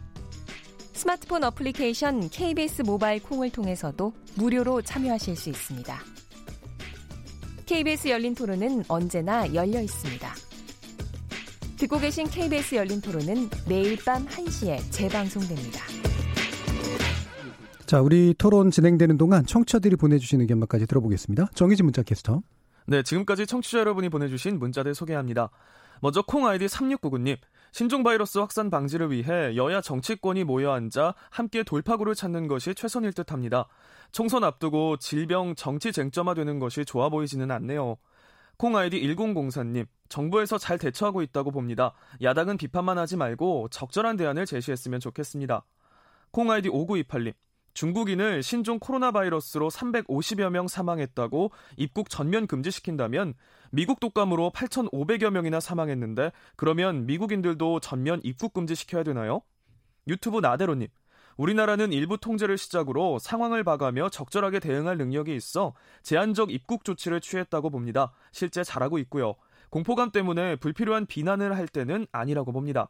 [1.01, 5.97] 스마트폰 어플리케이션 KBS 모바일 콩을 통해서도 무료로 참여하실 수 있습니다.
[7.65, 10.31] KBS 열린 토론은 언제나 열려 있습니다.
[11.79, 15.79] 듣고 계신 KBS 열린 토론은 매일 밤 1시에 재방송됩니다.
[17.87, 21.47] 자, 우리 토론 진행되는 동안 청취자들이 보내주신 의견만까지 들어보겠습니다.
[21.55, 22.43] 정희진 문자 캐스터.
[22.85, 25.49] 네, 지금까지 청취자 여러분이 보내주신 문자들 소개합니다.
[25.99, 27.37] 먼저 콩 아이디 3699님.
[27.71, 33.31] 신종 바이러스 확산 방지를 위해 여야 정치권이 모여 앉아 함께 돌파구를 찾는 것이 최선일 듯
[33.31, 33.67] 합니다.
[34.11, 37.95] 총선 앞두고 질병 정치 쟁점화되는 것이 좋아 보이지는 않네요.
[38.57, 41.93] 콩 아이디 1004님, 정부에서 잘 대처하고 있다고 봅니다.
[42.21, 45.63] 야당은 비판만 하지 말고 적절한 대안을 제시했으면 좋겠습니다.
[46.31, 47.33] 콩 아이디 5928님,
[47.73, 53.33] 중국인을 신종 코로나 바이러스로 350여 명 사망했다고 입국 전면 금지시킨다면
[53.71, 59.41] 미국 독감으로 8,500여 명이나 사망했는데 그러면 미국인들도 전면 입국 금지시켜야 되나요?
[60.07, 60.87] 유튜브 나대로님.
[61.37, 68.11] 우리나라는 일부 통제를 시작으로 상황을 봐가며 적절하게 대응할 능력이 있어 제한적 입국 조치를 취했다고 봅니다.
[68.31, 69.35] 실제 잘하고 있고요.
[69.69, 72.89] 공포감 때문에 불필요한 비난을 할 때는 아니라고 봅니다.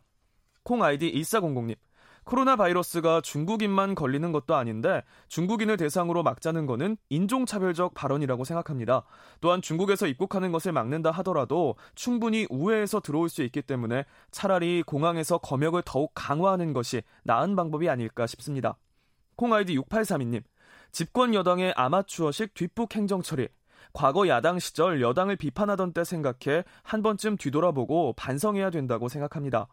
[0.64, 1.76] 콩 아이디 1400님.
[2.24, 9.04] 코로나 바이러스가 중국인만 걸리는 것도 아닌데 중국인을 대상으로 막자는 거는 인종차별적 발언이라고 생각합니다.
[9.42, 15.82] 또한 중국에서 입국하는 것을 막는다 하더라도 충분히 우회해서 들어올 수 있기 때문에 차라리 공항에서 검역을
[15.86, 18.78] 더욱 강화하는 것이 나은 방법이 아닐까 싶습니다.
[19.36, 20.44] 콩아이디 6832님,
[20.92, 23.48] 집권 여당의 아마추어식 뒷북 행정 처리,
[23.94, 29.68] 과거 야당 시절 여당을 비판하던 때 생각해 한 번쯤 뒤돌아보고 반성해야 된다고 생각합니다.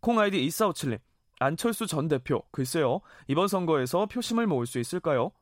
[0.00, 0.98] 콩 아이디 2457님,
[1.40, 5.32] 안철수 전 대표, 글쎄요, 이번 선거에서 표심을 모을 수 있을까요?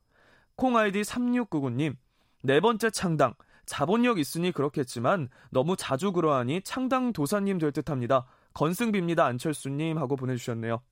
[0.56, 1.96] 콩 아이디 3699님,
[2.42, 3.34] 네 번째 창당,
[3.66, 8.26] 자본력 있으니 그렇겠지만 너무 자주 그러하니 창당 도사님 될 듯합니다.
[8.54, 10.82] 건승비입니다, 안철수님 하고 보내주셨네요.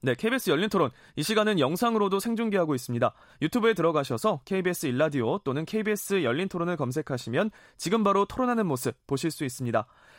[0.00, 0.90] 네, KBS 열린 토론.
[1.16, 3.12] 이 시간은 영상으로도 생중계하고 있습니다.
[3.42, 9.44] 유튜브에 들어가셔서 KBS 일라디오 또는 KBS 열린 토론을 검색하시면 지금 바로 토론하는 모습 보실 수
[9.44, 9.86] 있습니다.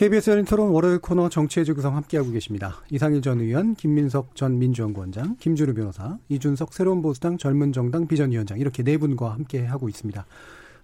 [0.00, 2.76] KBS 열린 토론 월요일 코너 정치의 재구성 함께하고 계십니다.
[2.88, 8.82] 이상일 전 의원, 김민석 전 민주연구원장, 김주루 변호사, 이준석 새로운 보수당 젊은 정당 비전위원장 이렇게
[8.82, 10.24] 네 분과 함께하고 있습니다.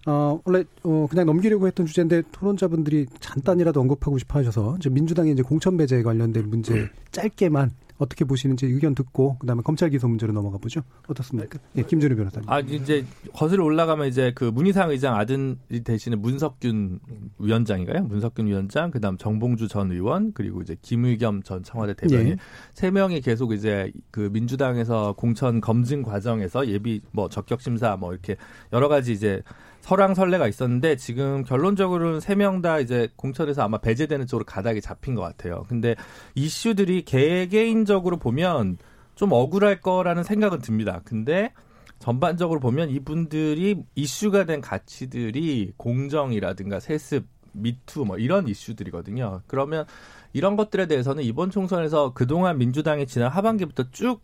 [0.05, 5.41] 어, 원래, 어, 그냥 넘기려고 했던 주제인데 토론자분들이 잠깐이라도 언급하고 싶어 하셔서 이제 민주당의 이제
[5.41, 6.89] 공천배제 관련된 문제 음.
[7.11, 10.81] 짧게만 어떻게 보시는지 의견 듣고 그다음에 검찰 기소 문제로 넘어가 보죠.
[11.07, 11.59] 어떻습니까?
[11.75, 12.49] 예, 김준우 변호사님.
[12.49, 16.99] 아 이제 거슬러 올라가면 이제 그 문희상 의장 아들이 되시는 문석균
[17.39, 18.03] 위원장인가요?
[18.03, 22.37] 문석균 위원장, 그다음 정봉주 전 의원, 그리고 이제 김의겸 전 청와대 대변인 예.
[22.73, 28.35] 세 명이 계속 이제 그 민주당에서 공천 검증 과정에서 예비 뭐 적격 심사 뭐 이렇게
[28.73, 29.41] 여러 가지 이제
[29.87, 35.21] 설왕설래가 있었는데 지금 결론적으로는 세 명 다 이제 공천에서 아마 배제되는 쪽으로 가닥이 잡힌 것
[35.21, 35.65] 같아요.
[35.69, 35.95] 근데
[36.35, 38.77] 이슈들이 개개인적으로 보면
[39.15, 41.01] 좀 억울할 거라는 생각은 듭니다.
[41.05, 41.53] 근데
[41.99, 49.41] 전반적으로 보면 이분들이 이슈가 된 가치들이 공정이라든가 세습, 미투 뭐 이런 이슈들이거든요.
[49.47, 49.85] 그러면
[50.33, 54.19] 이런 것들에 대해서는 이번 총선에서 그동안 민주당이 지난 하반기부터 쭉뭐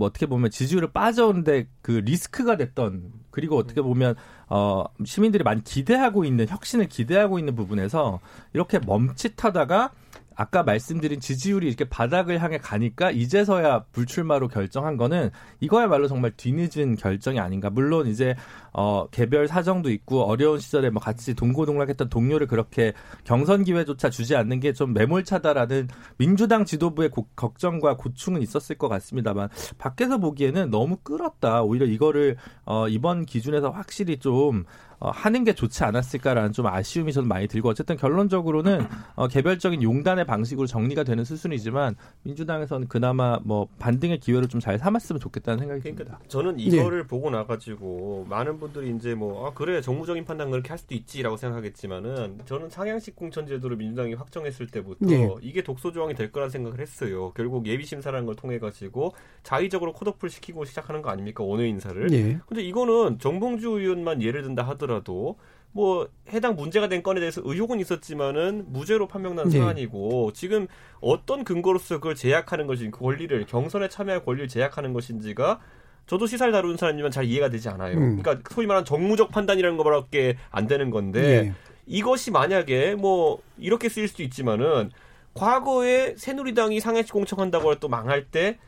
[0.00, 4.14] 어떻게 보면 지지율을 빠져오는데 그 리스크가 됐던 그리고 어떻게 보면
[4.48, 8.20] 어 시민들이 많이 기대하고 있는 혁신을 기대하고 있는 부분에서
[8.52, 9.90] 이렇게 멈칫하다가
[10.36, 15.30] 아까 말씀드린 지지율이 이렇게 바닥을 향해 가니까 이제서야 불출마로 결정한 거는
[15.60, 17.70] 이거야말로 정말 뒤늦은 결정이 아닌가.
[17.70, 18.36] 물론 이제
[18.78, 22.92] 어 개별 사정도 있고 어려운 시절에 뭐 같이 동고동락했던 동료를 그렇게
[23.24, 29.48] 경선 기회조차 주지 않는 게 좀 매몰차다라는 민주당 지도부의 고, 걱정과 고충은 있었을 것 같습니다만
[29.78, 31.62] 밖에서 보기에는 너무 끌었다.
[31.62, 34.64] 오히려 이거를 어 이번 기준에서 확실히 좀
[34.98, 40.24] 어, 하는 게 좋지 않았을까라는 좀 아쉬움이 저는 많이 들고 어쨌든 결론적으로는 어, 개별적인 용단의
[40.24, 46.04] 방식으로 정리가 되는 수순이지만 민주당에서는 그나마 뭐 반등의 기회를 좀 잘 삼았으면 좋겠다는 생각이 그러니까
[46.04, 46.20] 듭니다.
[46.28, 47.06] 저는 이거를 네.
[47.06, 51.36] 보고 나가지고 많은 분 들이 이제 뭐 아, 그래 정무적인 판단 그렇게 할 수도 있지라고
[51.36, 55.34] 생각하겠지만은 저는 상향식 공천 제도를 민주당이 확정했을 때부터 네.
[55.42, 57.32] 이게 독소 조항이 될 거란 생각을 했어요.
[57.34, 62.06] 결국 예비 심사라는 걸 통해 가지고 자의적으로 컷오프를 시키고 시작하는 거 아닙니까 원외 인사를?
[62.08, 62.38] 네.
[62.46, 65.36] 근데 이거는 정봉주 의원만 예를 든다 하더라도
[65.76, 69.58] 뭐 해당 문제가 된 건에 대해서 의혹은 있었지만은 무죄로 판명난 네.
[69.58, 70.66] 사안이고 지금
[71.00, 75.60] 어떤 근거로서 그걸 제약하는 것인지 그 권리를 경선에 참여할 권리를 제약하는 것인지가
[76.06, 77.96] 저도 시사를 다루는 사람이지만 잘 이해가 되지 않아요.
[77.96, 78.20] 음.
[78.20, 81.52] 그러니까 소위 말하는 정무적 판단이라는 것밖에 안 되는 건데 네.
[81.86, 84.90] 이것이 만약에 뭐 이렇게 쓰일 수도 있지만은
[85.34, 88.58] 과거에 새누리당이 상해식 공청한다고 또 망할 때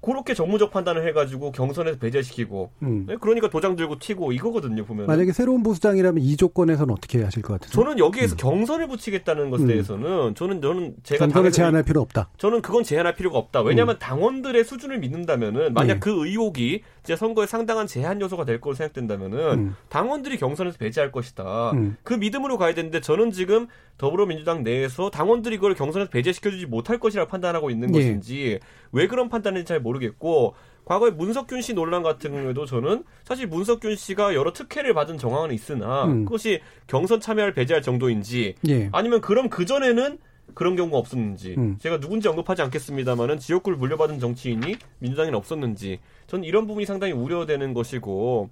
[0.00, 3.04] 그렇게 정무적 판단을 해가지고 경선에서 배제시키고 음.
[3.06, 3.16] 네?
[3.20, 7.84] 그러니까 도장 들고 튀고 이거거든요 보면 만약에 새로운 보수당이라면 이 조건에서는 어떻게 하실 것 같으세요?
[7.84, 8.36] 저는 여기에서 음.
[8.38, 9.68] 경선을 붙이겠다는 것에 음.
[9.68, 12.30] 대해서는 저는 저는 제가 경선을 제한할 필요 없다.
[12.38, 13.62] 저는 그건 제한할 필요가 없다.
[13.62, 13.98] 왜냐하면 음.
[13.98, 16.00] 당원들의 수준을 믿는다면은 만약 네.
[16.00, 19.76] 그 의혹이 제 선거에 상당한 제한 요소가 될 거로 생각된다면은 음.
[19.88, 21.72] 당원들이 경선에서 배제할 것이다.
[21.72, 21.96] 음.
[22.02, 23.66] 그 믿음으로 가야 되는데 저는 지금
[23.98, 27.98] 더불어민주당 내에서 당원들이 그걸 경선에서 배제시켜주지 못할 것이라 판단하고 있는 네.
[27.98, 28.60] 것인지
[28.92, 34.34] 왜 그런 판단인지 잘 모르겠고 과거에 문석균 씨 논란 같은 경우에도 저는 사실 문석균 씨가
[34.34, 36.24] 여러 특혜를 받은 정황은 있으나 음.
[36.24, 38.88] 그것이 경선 참여를 배제할 정도인지 예.
[38.92, 40.18] 아니면 그럼 그 전에는
[40.54, 41.76] 그런 경우가 없었는지 음.
[41.78, 48.50] 제가 누군지 언급하지 않겠습니다만은 지역구를 물려받은 정치인이 민주당에는 없었는지 저는 이런 부분이 상당히 우려되는 것이고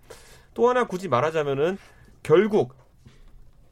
[0.55, 1.79] 또 하나 굳이 말하자면은
[2.23, 2.75] 결국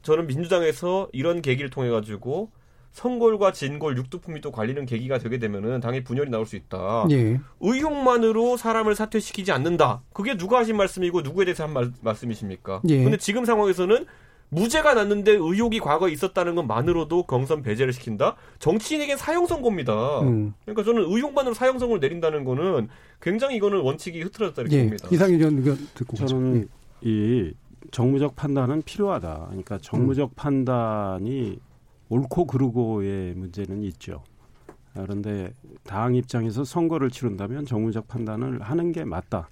[0.03, 2.49] 저는 민주당에서 이런 계기를 통해 가지고
[2.97, 7.05] 선골과 진골, 육두품이 또 관리는 계기가 되게 되면은 당의 분열이 나올 수 있다.
[7.11, 7.39] 예.
[7.59, 10.01] 의혹만으로 사람을 사퇴시키지 않는다.
[10.13, 12.81] 그게 누가 하신 말씀이고 누구에 대해서 한 말, 말씀이십니까?
[12.89, 13.03] 예.
[13.03, 14.05] 근데 지금 상황에서는
[14.49, 18.35] 무죄가 났는데 의혹이 과거에 있었다는 것만으로도 경선 배제를 시킨다?
[18.59, 20.21] 정치인에겐 사형선고입니다.
[20.21, 20.53] 음.
[20.63, 22.87] 그러니까 저는 의혹만으로 사형선고를 내린다는 거는
[23.21, 24.81] 굉장히 이거는 원칙이 흐트러졌다 이렇게 예.
[24.83, 25.07] 봅니다.
[25.11, 26.69] 이상일 의원 듣고 저는
[27.05, 27.09] 예.
[27.09, 27.53] 이
[27.91, 29.45] 정무적 판단은 필요하다.
[29.47, 30.33] 그러니까 정무적 음.
[30.35, 31.59] 판단이
[32.09, 34.23] 옳고 그르고의 문제는 있죠.
[35.03, 39.49] 그런데 당 입장에서 선거를 치른다면 정무적 판단을 하는 게 맞다.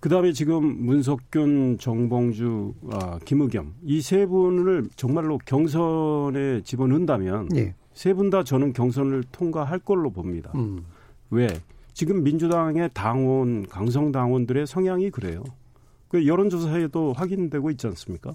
[0.00, 7.74] 그 다음에 지금 문석균, 정봉주, 아, 김의겸 이 세 분을 정말로 경선에 집어넣는다면 예.
[7.94, 10.50] 세분 다 저는 경선을 통과할 걸로 봅니다.
[10.56, 10.84] 음.
[11.30, 11.48] 왜?
[11.92, 15.44] 지금 민주당의 당원, 강성 당원들의 성향이 그래요.
[16.08, 18.34] 그 여론조사에도 확인되고 있지 않습니까?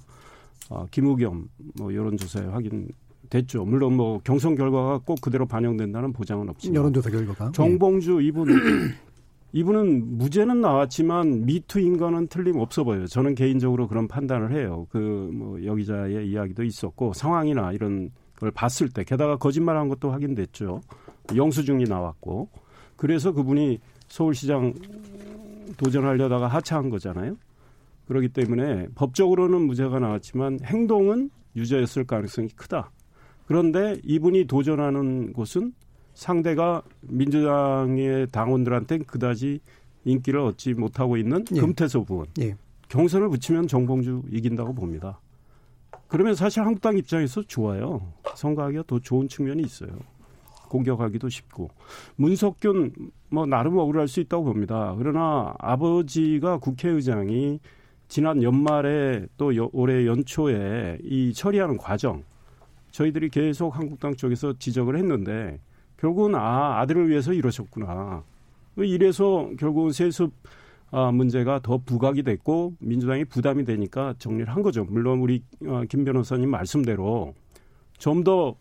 [0.69, 2.87] 아, 김우겸 뭐 여론조사에 확인
[3.29, 3.63] 됐죠.
[3.65, 8.27] 물론 뭐 경선 결과가 꼭 그대로 반영된다는 보장은 없지만 여론조사 결과가 정봉주 예.
[8.27, 8.47] 이분
[9.51, 13.07] 이분은 무죄는 나왔지만 미투 인간은 틀림없어 보여요.
[13.07, 14.85] 저는 개인적으로 그런 판단을 해요.
[14.91, 14.97] 그
[15.33, 20.81] 뭐 여기자의 이야기도 있었고 상황이나 이런 걸 봤을 때 게다가 거짓말한 것도 확인됐죠.
[21.35, 22.49] 영수증이 나왔고
[22.95, 24.73] 그래서 그분이 서울시장
[25.77, 27.37] 도전하려다가 하차한 거잖아요.
[28.07, 32.91] 그렇기 때문에 법적으로는 무죄가 나왔지만 행동은 유죄였을 가능성이 크다.
[33.49, 35.73] 그런데 이분이 도전하는 곳은
[36.13, 39.59] 상대가 민주당의 당원들한테 그다지
[40.05, 41.59] 인기를 얻지 못하고 있는 예.
[41.59, 42.27] 금태섭 의원.
[42.41, 42.55] 예.
[42.89, 45.19] 경선을 붙이면 정봉주 이긴다고 봅니다.
[46.07, 48.13] 그러면 사실 한국당 입장에서 좋아요.
[48.35, 49.97] 선거하기가 더 좋은 측면이 있어요.
[50.67, 51.71] 공격하기도 쉽고
[52.17, 52.93] 문석균
[53.31, 54.93] 뭐 나름 억울할 수 있다고 봅니다.
[54.95, 57.59] 그러나 아버지가 국회의장이
[58.09, 62.23] 지난 연말에 또 올해 연초에 이 처리하는 과정
[62.91, 65.59] 저희들이 계속 한국당 쪽에서 지적을 했는데
[65.97, 68.23] 결국은 아 아들을 위해서 이러셨구나.
[68.77, 70.31] 이래서 결국은 세습
[70.91, 74.85] 아, 문제가 더 부각이 됐고 민주당이 부담이 되니까 정리를 한 거죠.
[74.85, 77.35] 물론 우리 어, 김 변호사님 말씀대로
[77.97, 78.55] 좀 더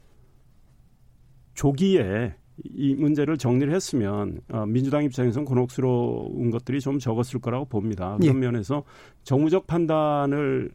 [1.58, 8.16] 조기에 이 문제를 정리를 했으면 어, 민주당 입장에서는 곤혹스러운 것들이 좀 적었을 거라고 봅니다.
[8.20, 8.38] 그런 예.
[8.38, 8.84] 면에서
[9.24, 10.70] 정무적 판단을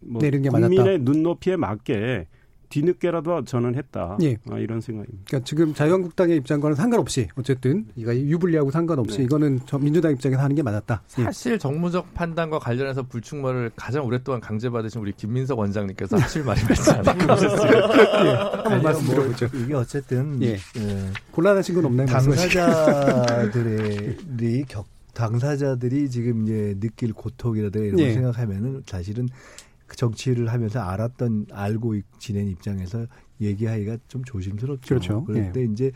[0.00, 2.26] 뭐 국민의 눈높이에 맞게
[2.72, 4.16] 뒤늦게라도 저는 했다.
[4.22, 4.38] 예.
[4.50, 5.24] 아, 이런 생각입니다.
[5.26, 9.24] 그러니까 지금 자유한국당의 입장과는 상관없이 어쨌든 이가 유불리하고 상관없이 네.
[9.24, 11.02] 이거는 민주당 입장에서 하는 게 맞았다.
[11.18, 11.24] 예.
[11.24, 16.90] 사실 정무적 판단과 관련해서 불충말을 가장 오랫동안 강제받으신 우리 김민석 원장님께서 하실 말이 맞지.
[16.90, 16.94] 예.
[16.94, 19.50] 한번 말씀 드려보죠.
[19.54, 20.54] 이게 어쨌든 예.
[20.54, 21.10] 예.
[21.30, 22.06] 곤란하신 건 없나요?
[22.06, 23.44] 당사자들이
[24.66, 28.04] 격 당사자들이 지금 이제 느낄 고통이라든가 이런 예.
[28.04, 29.32] 걸 생각하면은 사실은 그
[29.96, 33.06] 정치를 하면서 알았던 알고 지낸 입장에서
[33.40, 34.88] 얘기하기가 좀 조심스럽죠.
[34.88, 35.24] 그렇죠.
[35.24, 35.64] 그런데 예.
[35.64, 35.92] 이제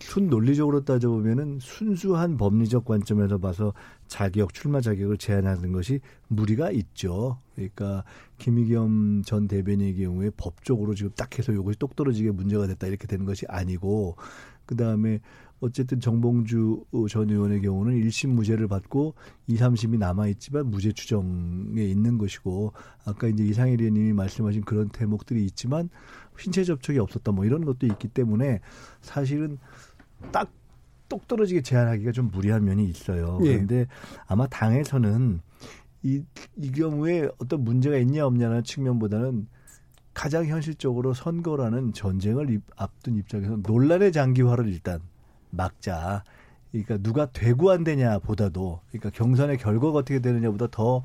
[0.00, 3.74] 순 논리적으로 따져보면은 순수한 법리적 관점에서 봐서
[4.06, 7.38] 자격 출마 자격을 제한하는 것이 무리가 있죠.
[7.54, 8.04] 그러니까
[8.38, 13.26] 김의겸 전 대변인의 경우에 법적으로 지금 딱 해서 이것이 똑 떨어지게 문제가 됐다 이렇게 되는
[13.26, 14.16] 것이 아니고
[14.64, 15.20] 그 다음에
[15.64, 19.14] 어쨌든 정봉주 전 의원의 경우는 1심 무죄를 받고
[19.46, 22.72] 2, 3심이 남아있지만 무죄 추정에 있는 것이고
[23.04, 25.88] 아까 이제 이상일 의원님이 말씀하신 그런 대목들이 있지만
[26.38, 28.60] 신체 접촉이 없었다 뭐 이런 것도 있기 때문에
[29.00, 29.58] 사실은
[30.32, 30.50] 딱
[31.08, 33.38] 똑 떨어지게 제한하기가 좀 무리한 면이 있어요.
[33.44, 33.52] 예.
[33.52, 33.86] 그런데
[34.26, 35.40] 아마 당에서는
[36.02, 36.22] 이,
[36.56, 39.46] 이 경우에 어떤 문제가 있냐 없냐는 측면보다는
[40.12, 45.00] 가장 현실적으로 선거라는 전쟁을 앞둔 입장에서 논란의 장기화를 일단
[45.56, 46.24] 막자.
[46.70, 51.04] 그러니까 누가 되고 안 되냐 보다도 그러니까 경선의 결과가 어떻게 되느냐보다 더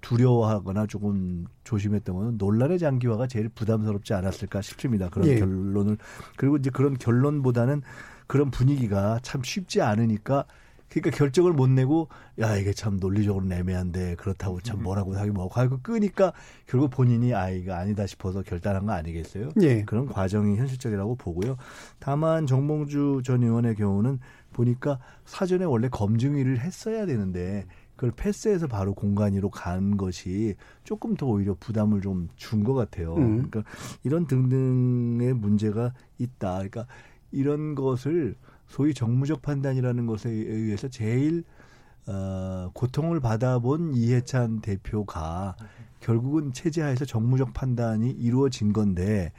[0.00, 5.08] 두려워하거나 조금 조심했던 거는 논란의 장기화가 제일 부담스럽지 않았을까 싶습니다.
[5.08, 5.38] 그런 예.
[5.38, 5.98] 결론을
[6.36, 7.82] 그리고 이제 그런 결론보다는
[8.26, 10.44] 그런 분위기가 참 쉽지 않으니까
[10.92, 14.82] 그러니까 결정을 못 내고 야 이게 참 논리적으로 애매한데 그렇다고 참 음.
[14.84, 16.32] 뭐라고 하기 뭐하고 하고 끄니까
[16.66, 19.50] 결국 본인이 아 이거 아니다 싶어서 결단한 거 아니겠어요?
[19.62, 19.84] 예.
[19.84, 21.56] 그런 과정이 현실적이라고 보고요.
[21.98, 24.18] 다만 정봉주 전 의원의 경우는
[24.52, 27.64] 보니까 사전에 원래 검증위를 했어야 되는데
[27.96, 33.14] 그걸 패스해서 바로 공간위로 간 것이 조금 더 오히려 부담을 좀 준 것 같아요.
[33.14, 33.48] 음.
[33.48, 33.62] 그러니까
[34.04, 36.54] 이런 등등의 문제가 있다.
[36.54, 36.86] 그러니까
[37.30, 38.34] 이런 것을
[38.72, 41.44] 소위 정무적 판단이라는 것에 의해서 제일
[42.06, 45.56] 어, 고통을 받아본 이해찬 대표가
[46.00, 49.30] 결국은 체제하에서 정무적 판단이 이루어진 건데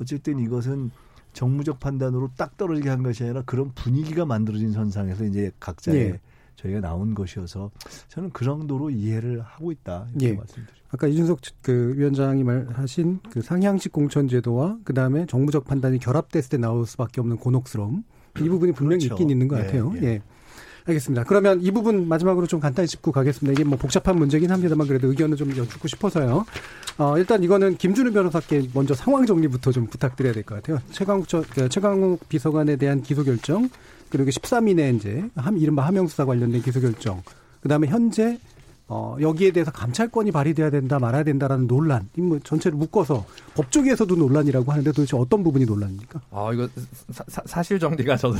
[0.00, 0.92] 어쨌든 이것은
[1.32, 6.20] 정무적 판단으로 딱 떨어지게 한 것이 아니라 그런 분위기가 만들어진 선상에서 이제 각자의 예.
[6.54, 7.72] 저희가 나온 것이어서
[8.06, 10.32] 저는 그 정도로 이해를 하고 있다 이렇게 예.
[10.34, 10.78] 말씀드립니다.
[10.90, 16.86] 아까 이준석 그 위원장이 말하신 그 상향식 공천제도와 그 다음에 정무적 판단이 결합됐을 때 나올
[16.86, 18.04] 수밖에 없는 곤혹스러움
[18.44, 19.14] 이 부분이 분명히 그렇죠.
[19.14, 19.92] 있긴 있는 것 예, 같아요.
[20.02, 20.06] 예.
[20.06, 20.22] 예.
[20.86, 21.24] 알겠습니다.
[21.24, 23.52] 그러면 이 부분 마지막으로 좀 간단히 짚고 가겠습니다.
[23.52, 26.46] 이게 뭐 복잡한 문제긴 합니다만 그래도 의견을 좀 여쭙고 싶어서요.
[26.96, 30.80] 어, 일단 이거는 김준우 변호사께 먼저 상황 정리부터 좀 부탁드려야 될 것 같아요.
[30.90, 33.68] 최강욱, 저, 그 최강욱 비서관에 대한 기소 결정,
[34.08, 35.24] 그리고 13인의 이제
[35.58, 37.22] 이른바 하명수사 관련된 기소 결정,
[37.60, 38.38] 그 다음에 현재
[38.90, 44.90] 어, 여기에 대해서 감찰권이 발휘돼야 된다 말아야 된다라는 논란, 뭐 전체를 묶어서 법조계에서도 논란이라고 하는데
[44.92, 46.20] 도대체 어떤 부분이 논란입니까?
[46.30, 46.68] 아 이거
[47.10, 48.38] 사, 실 정리가 저도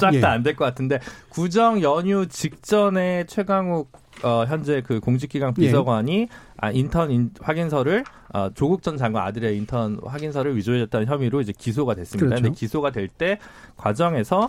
[0.00, 3.90] 쫙다 안될 것 같은데 구정 연휴 직전에 최강욱
[4.22, 5.62] 어, 현재 그 공직기강 예.
[5.62, 6.28] 비서관이 예.
[6.56, 11.94] 아, 인턴 인, 확인서를 어, 조국 전 장관 아들의 인턴 확인서를 위조했다는 혐의로 이제 기소가
[11.94, 12.26] 됐습니다.
[12.26, 12.42] 그렇죠.
[12.42, 13.38] 근데 기소가 될 때
[13.76, 14.48] 과정에서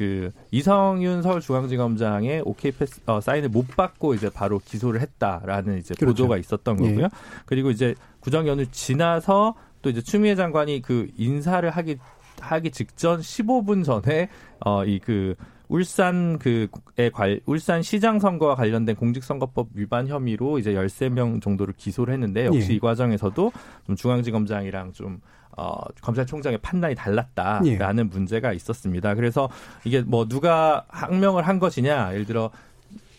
[0.00, 6.22] 그 이성윤 서울중앙지검장의 오케이 패스 어, 사인을 못 받고 이제 바로 기소를 했다라는 이제 그렇죠.
[6.22, 7.02] 보도가 있었던 거고요.
[7.02, 7.08] 예.
[7.44, 11.98] 그리고 이제 구정 연휴 지나서 또 이제 추미애 장관이 그 인사를 하기
[12.40, 14.30] 하기 직전 15분 전에
[14.64, 15.34] 어이 그
[15.68, 22.46] 울산 그에 관 울산 시장 선거와 관련된 공직선거법 위반 혐의로 이제 13명 정도를 기소를 했는데
[22.46, 22.74] 역시 예.
[22.76, 23.52] 이 과정에서도
[23.86, 25.20] 좀 중앙지검장이랑 좀
[25.56, 28.02] 어, 검찰총장의 판단이 달랐다라는 예.
[28.02, 29.14] 문제가 있었습니다.
[29.14, 29.48] 그래서
[29.84, 32.50] 이게 뭐 누가 항명을 한 것이냐, 예를 들어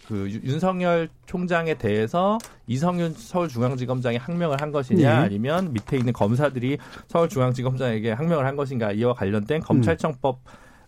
[0.08, 5.08] 그 윤석열 총장에 대해서 이성윤 서울중앙지검장이 항명을 한 것이냐, 예.
[5.08, 6.78] 아니면 밑에 있는 검사들이
[7.08, 10.40] 서울중앙지검장에게 항명을 한 것인가 이와 관련된 검찰청법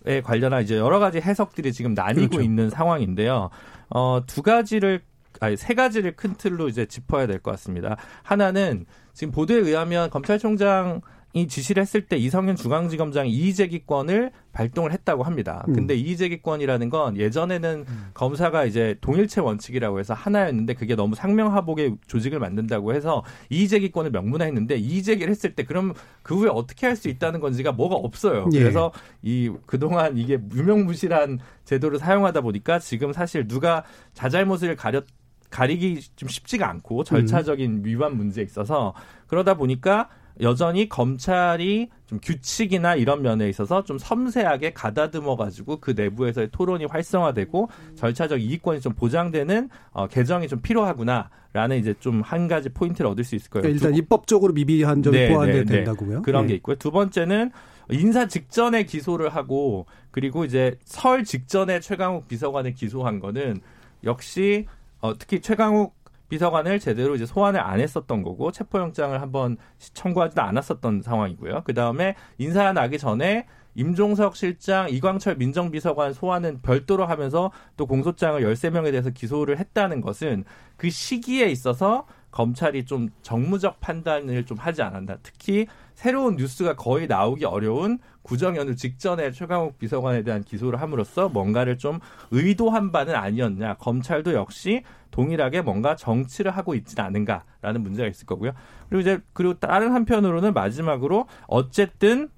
[0.06, 2.42] 에 관련한 이제 여러 가지 해석들이 지금 나뉘고 그렇죠.
[2.44, 3.50] 있는 상황인데요.
[3.90, 5.00] 어, 두 가지를
[5.40, 7.96] 아니 세 가지를 큰 틀로 이제 짚어야 될 것 같습니다.
[8.22, 11.00] 하나는 지금 보도에 의하면 검찰총장
[11.34, 15.66] 이 지시를 했을 때 이성윤 중앙지검장이 이의제기권을 발동을 했다고 합니다.
[15.68, 15.74] 음.
[15.74, 18.06] 근데 이의제기권이라는 건 예전에는 음.
[18.14, 25.30] 검사가 이제 동일체 원칙이라고 해서 하나였는데 그게 너무 상명하복의 조직을 만든다고 해서 이의제기권을 명문화했는데 이의제기를
[25.32, 28.48] 했을 때 그럼 그 후에 어떻게 할 수 있다는 건지가 뭐가 없어요.
[28.54, 28.60] 예.
[28.60, 35.06] 그래서 이 그동안 이게 유명무실한 제도를 사용하다 보니까 지금 사실 누가 자잘못을 가렸
[35.50, 37.86] 가리기 좀 쉽지가 않고 절차적인 음.
[37.86, 38.94] 위반 문제에 있어서
[39.28, 40.10] 그러다 보니까
[40.42, 47.70] 여전히 검찰이 좀 규칙이나 이런 면에 있어서 좀 섬세하게 가다듬어 가지고 그 내부에서의 토론이 활성화되고
[47.96, 53.36] 절차적 이익권이 좀 보장되는 어, 개정이 좀 필요하구나라는 이제 좀 한 가지 포인트를 얻을 수
[53.36, 53.64] 있을 거예요.
[53.64, 56.22] 그러니까 일단 입법적으로 미비한 점이 네, 포함되 네, 네, 된다고요?
[56.24, 56.50] 그런 네.
[56.50, 56.76] 게 있고요.
[56.78, 57.52] 두 번째는
[57.92, 63.60] 인사 직전에 기소를 하고 그리고 이제 설 직전에 최강욱 비서관을 기소한 거는
[64.04, 64.66] 역시
[65.02, 65.94] 어, 특히 최강욱
[66.34, 71.62] 비서관을 제대로 이제 소환을 안 했었던 거고 체포영장을 한번 청구하지도 않았었던 상황이고요.
[71.64, 78.90] 그 다음에 인사 나기 전에 임종석 실장, 이광철 민정비서관 소환은 별도로 하면서 또 공소장을 13명에
[78.90, 80.44] 대해서 기소를 했다는 것은
[80.76, 85.18] 그 시기에 있어서 검찰이 좀 정무적 판단을 좀 하지 않았나.
[85.22, 91.78] 특히 새로운 뉴스가 거의 나오기 어려운 구정 연휴 직전에 최강욱 비서관에 대한 기소를 함으로써 뭔가를
[91.78, 92.00] 좀
[92.32, 93.76] 의도한 바는 아니었냐.
[93.76, 98.54] 검찰도 역시 동일하게 뭔가 정치를 하고 있지는 않은가라는 문제가 있을 거고요.
[98.90, 102.30] 그리고 이제 그리고 다른 한편으로는 마지막으로 어쨌든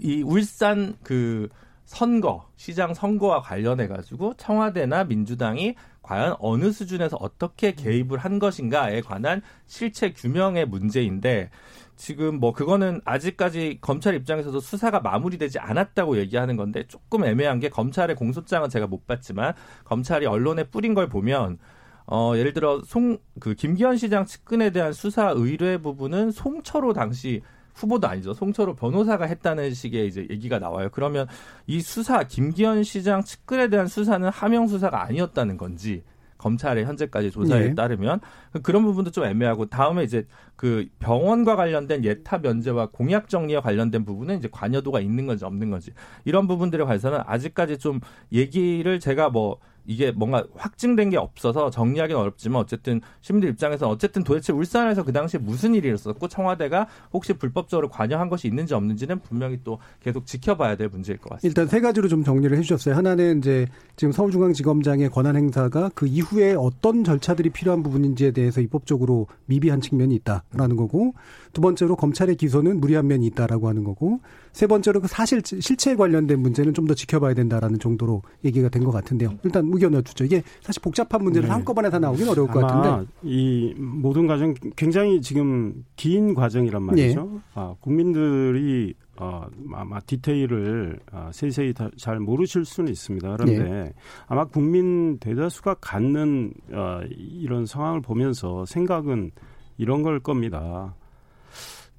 [0.00, 1.48] 이 울산 그
[1.84, 9.42] 선거 시장 선거와 관련해 가지고 청와대나 민주당이 과연 어느 수준에서 어떻게 개입을 한 것인가에 관한
[9.66, 11.50] 실체 규명의 문제인데
[11.96, 18.16] 지금 뭐 그거는 아직까지 검찰 입장에서도 수사가 마무리되지 않았다고 얘기하는 건데 조금 애매한 게 검찰의
[18.16, 21.58] 공소장은 제가 못 봤지만 검찰이 언론에 뿌린 걸 보면
[22.06, 27.42] 어 예를 들어 송 그 김기현 시장 측근에 대한 수사 의뢰 부분은 송철호 당시
[27.74, 28.32] 후보도 아니죠.
[28.34, 30.88] 송철호 변호사가 했다는 식의 이제 얘기가 나와요.
[30.92, 31.26] 그러면
[31.66, 36.04] 이 수사 김기현 시장 측근에 대한 수사는 하명 수사가 아니었다는 건지
[36.44, 37.74] 검찰의 현재까지 조사에 네.
[37.74, 38.20] 따르면
[38.62, 40.26] 그런 부분도 좀 애매하고 다음에 이제
[40.56, 45.92] 그 병원과 관련된 예타 면제와 공약 정리와 관련된 부분은 이제 관여도가 있는 건지 없는 건지
[46.26, 52.60] 이런 부분들에 관해서는 아직까지 좀 얘기를 제가 뭐 이게 뭔가 확증된 게 없어서 정리하기는 어렵지만
[52.60, 58.28] 어쨌든 시민들 입장에서 어쨌든 도대체 울산에서 그 당시에 무슨 일이 있었고 청와대가 혹시 불법적으로 관여한
[58.28, 61.48] 것이 있는지 없는지는 분명히 또 계속 지켜봐야 될 문제일 것 같습니다.
[61.48, 62.94] 일단 세 가지로 좀 정리를 해주셨어요.
[62.94, 63.66] 하나는 이제
[63.96, 70.76] 지금 서울중앙지검장의 권한 행사가 그 이후에 어떤 절차들이 필요한 부분인지에 대해서 입법적으로 미비한 측면이 있다라는
[70.76, 71.14] 거고
[71.54, 74.20] 두 번째로 검찰의 기소는 무리한 면이 있다라고 하는 거고
[74.52, 78.90] 세 번째로 그 사실 실체에 관련된 문제는 좀 더 지켜봐야 된다라는 정도로 얘기가 된 것
[78.90, 79.30] 같은데요.
[79.42, 80.24] 일단 의견을 주죠.
[80.26, 81.52] 이게 사실 복잡한 문제를 네.
[81.54, 87.30] 한꺼번에 다 나오긴 어려울 것 같은데 이 모든 과정 굉장히 지금 긴 과정이란 말이죠.
[87.32, 87.38] 네.
[87.54, 93.36] 아, 국민들이 어, 아마 디테일을 어, 세세히 다, 잘 모르실 수는 있습니다.
[93.36, 93.92] 그런데 네.
[94.26, 99.30] 아마 국민 대다수가 갖는 어, 이런 상황을 보면서 생각은
[99.78, 100.94] 이런 걸 겁니다.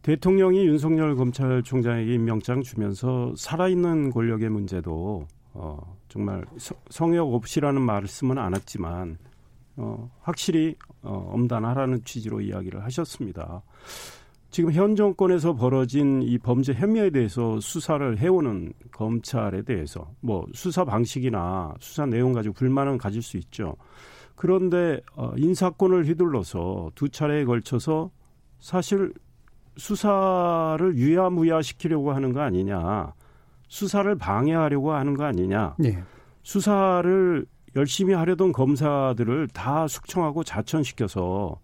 [0.06, 6.46] 대통령이 윤석열 검찰총장에게 임명장 주면서 살아있는 권력의 문제도 어, 정말
[6.92, 9.18] 성역 없이라는 말씀은 않았지만
[9.78, 13.64] 어, 확실히 어, 엄단하라는 취지로 이야기를 하셨습니다.
[14.52, 21.74] 지금 현 정권에서 벌어진 이 범죄 혐의에 대해서 수사를 해오는 검찰에 대해서 뭐 수사 방식이나
[21.80, 23.76] 수사 내용 가지고 불만은 가질 수 있죠.
[24.36, 28.12] 그런데 어, 인사권을 휘둘러서 두 차례에 걸쳐서
[28.60, 29.12] 사실
[29.78, 33.14] 수사를 유야무야 시키려고 하는 거 아니냐.
[33.68, 35.76] 수사를 방해하려고 하는 거 아니냐.
[35.80, 36.02] 네.
[36.44, 37.46] 수사를
[37.76, 41.60] 열심히 하려던 검사들을 다 숙청하고 자천시켜서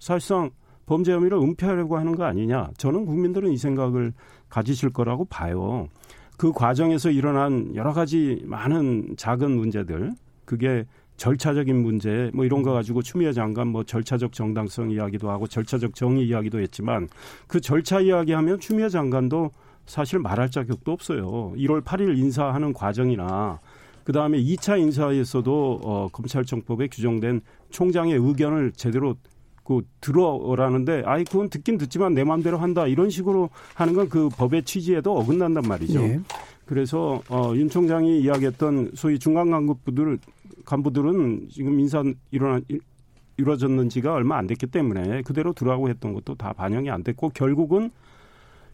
[0.00, 0.50] 사실상
[0.86, 2.70] 범죄 혐의를 은폐하려고 하는 거 아니냐.
[2.76, 4.12] 저는 국민들은 이 생각을
[4.48, 5.88] 가지실 거라고 봐요.
[6.36, 10.12] 그 과정에서 일어난 여러 가지 많은 작은 문제들,
[10.44, 10.84] 그게
[11.16, 16.26] 절차적인 문제 뭐 이런 거 가지고 추미애 장관 뭐 절차적 정당성 이야기도 하고 절차적 정의
[16.26, 17.08] 이야기도 했지만
[17.46, 19.50] 그 절차 이야기하면 추미애 장관도
[19.86, 21.52] 사실 말할 자격도 없어요.
[21.56, 23.58] 1월 8일 인사하는 과정이나
[24.02, 27.40] 그 다음에 2차 인사에서도 어 검찰청법에 규정된
[27.70, 29.16] 총장의 의견을 제대로
[29.64, 34.64] 그 들어라는데 아이 그건 듣긴 듣지만 내 마음대로 한다 이런 식으로 하는 건 그 법의
[34.64, 36.00] 취지에도 어긋난단 말이죠.
[36.00, 36.20] 네.
[36.66, 40.18] 그래서 어, 윤 총장이 이야기했던 소위 중간 간부들
[40.64, 42.60] 간부들은 지금 인사 일어나
[43.36, 47.90] 이루어졌는지가 얼마 안 됐기 때문에 그대로 들어가고 했던 것도 다 반영이 안 됐고 결국은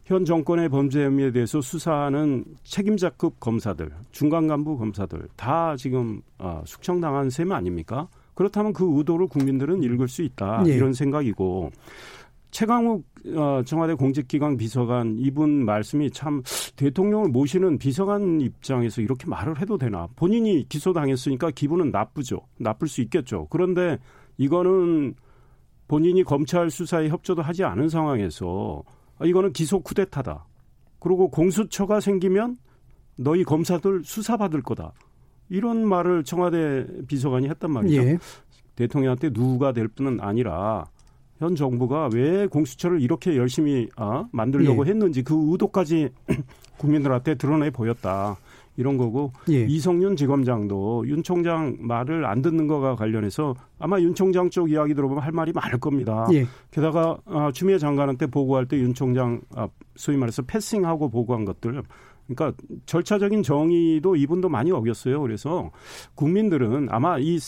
[0.05, 7.31] 현 정권의 범죄 혐의에 대해서 수사하는 책임자급 검사들, 중간 간부 검사들 다 지금 어, 숙청당한
[7.31, 8.09] 셈 아닙니까?
[8.35, 10.75] 그렇다면 그 의도를 국민들은 읽을 수 있다 네.
[10.75, 11.71] 이런 생각이고
[12.51, 13.05] 최강욱
[13.37, 16.43] 어, 청와대 공직기강 비서관 이분 말씀이 참
[16.77, 20.09] 대통령을 모시는 비서관 입장에서 이렇게 말을 해도 되나?
[20.17, 22.41] 본인이 기소당했으니까 기분은 나쁘죠.
[22.59, 23.47] 나쁠 수 있겠죠.
[23.51, 23.99] 그런데
[24.39, 25.15] 이거는
[25.87, 28.83] 본인이 검찰 수사에 협조도 하지 않은 상황에서
[29.25, 30.47] 이거는 기소 쿠데타다.
[30.99, 32.59] 그리고 공수처가 생기면
[33.17, 34.93] 너희 검사들 수사받을 거다.
[35.49, 38.03] 이런 말을 청와대 비서관이 했단 말이죠.
[38.03, 38.19] 예.
[38.77, 40.87] 대통령한테 누가 될 뿐은 아니라
[41.41, 44.91] 현 정부가 왜 공수처를 이렇게 열심히 아, 만들려고 예.
[44.91, 46.11] 했는지 그 의도까지
[46.79, 48.37] 국민들한테 드러내 보였다.
[48.77, 49.65] 이런 거고 예.
[49.65, 55.23] 이성윤 지검장도 윤 총장 말을 안 듣는 거가 관련해서 아마 윤 총장 쪽 이야기 들어보면
[55.23, 56.27] 할 말이 많을 겁니다.
[56.33, 56.47] 예.
[56.71, 61.83] 게다가 아, 추미애 장관한테 보고할 때 윤 총장 아, 소위 말해서 패싱하고 보고한 것들
[62.29, 62.53] 그러니까
[62.87, 65.21] 절차적인 정의도 이분도 많이 어겼어요.
[65.21, 65.71] 그래서
[66.15, 67.39] 국민들은 아마 이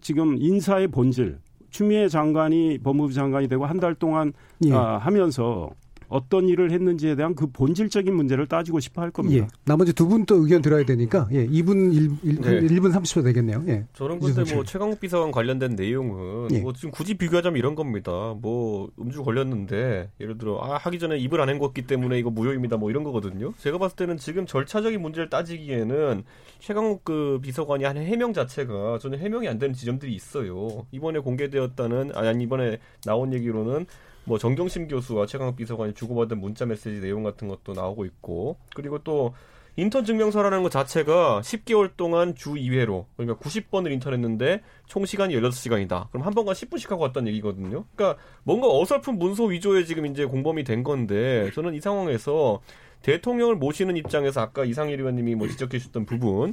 [0.00, 1.38] 지금 인사의 본질
[1.76, 4.32] 추미애 장관이 법무부 장관이 되고 한 달 동안
[4.64, 4.72] 예.
[4.72, 5.68] 아, 하면서
[6.08, 9.44] 어떤 일을 했는지에 대한 그 본질적인 문제를 따지고 싶어 할 겁니다.
[9.44, 9.48] 예.
[9.64, 11.46] 나머지 두 분 또 의견 들어야 되니까 예.
[11.46, 12.60] 2분 1, 1, 네.
[12.76, 13.64] 1분 30초 되겠네요.
[13.68, 13.84] 예.
[13.94, 16.60] 저는 근데 뭐 최강욱 비서관 관련된 내용은 예.
[16.60, 18.34] 뭐 지금 굳이 비교하자면 이런 겁니다.
[18.40, 22.76] 뭐 음주 걸렸는데 예를 들어 아 하기 전에 입을 안 헹궜기 때문에 이거 무효입니다.
[22.76, 23.52] 뭐 이런 거거든요.
[23.58, 26.24] 제가 봤을 때는 지금 절차적인 문제를 따지기에는
[26.60, 30.86] 최강욱 그 비서관이 한 해명 자체가 저는 해명이 안 되는 지점들이 있어요.
[30.90, 33.86] 이번에 공개되었다는 아니 이번에 나온 얘기로는
[34.26, 39.34] 뭐 정경심 교수와 최강욱 비서관이 주고받은 문자 메시지 내용 같은 것도 나오고 있고 그리고 또
[39.76, 46.10] 인턴 증명서라는 것 자체가 10개월 동안 주 2회로 그러니까 90번을 인턴했는데 총 시간이 16시간이다.
[46.10, 47.84] 그럼 한 번간 10분씩 하고 왔다는 얘기거든요.
[47.94, 52.60] 그러니까 뭔가 어설픈 문서 위조에 지금 이제 공범이 된 건데 저는 이 상황에서
[53.02, 56.52] 대통령을 모시는 입장에서 아까 이상일 의원님이 뭐 지적해 주셨던 부분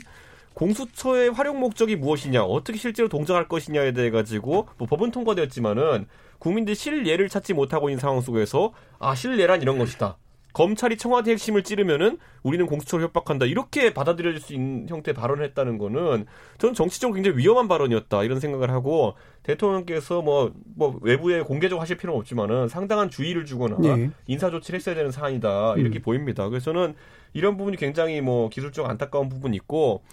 [0.53, 6.07] 공수처의 활용 목적이 무엇이냐, 어떻게 실제로 동작할 것이냐에 대해 가지고 뭐 법은 통과되었지만은
[6.39, 10.17] 국민들이 실례를 찾지 못하고 있는 상황 속에서 아 실례란 이런 것이다.
[10.53, 16.25] 검찰이 청와대 핵심을 찌르면은 우리는 공수처를 협박한다 이렇게 받아들여질 수 있는 형태의 발언을 했다는 거는
[16.59, 22.19] 저는 정치적으로 굉장히 위험한 발언이었다 이런 생각을 하고 대통령께서 뭐, 뭐 외부에 공개적으로 하실 필요는
[22.19, 24.11] 없지만은 상당한 주의를 주거나 네.
[24.27, 26.01] 인사 조치를 했어야 되는 사안이다 이렇게 음.
[26.03, 26.47] 보입니다.
[26.49, 26.93] 그래서 저는
[27.33, 30.03] 이런 부분이 굉장히 뭐 기술적 안타까운 부분이 있고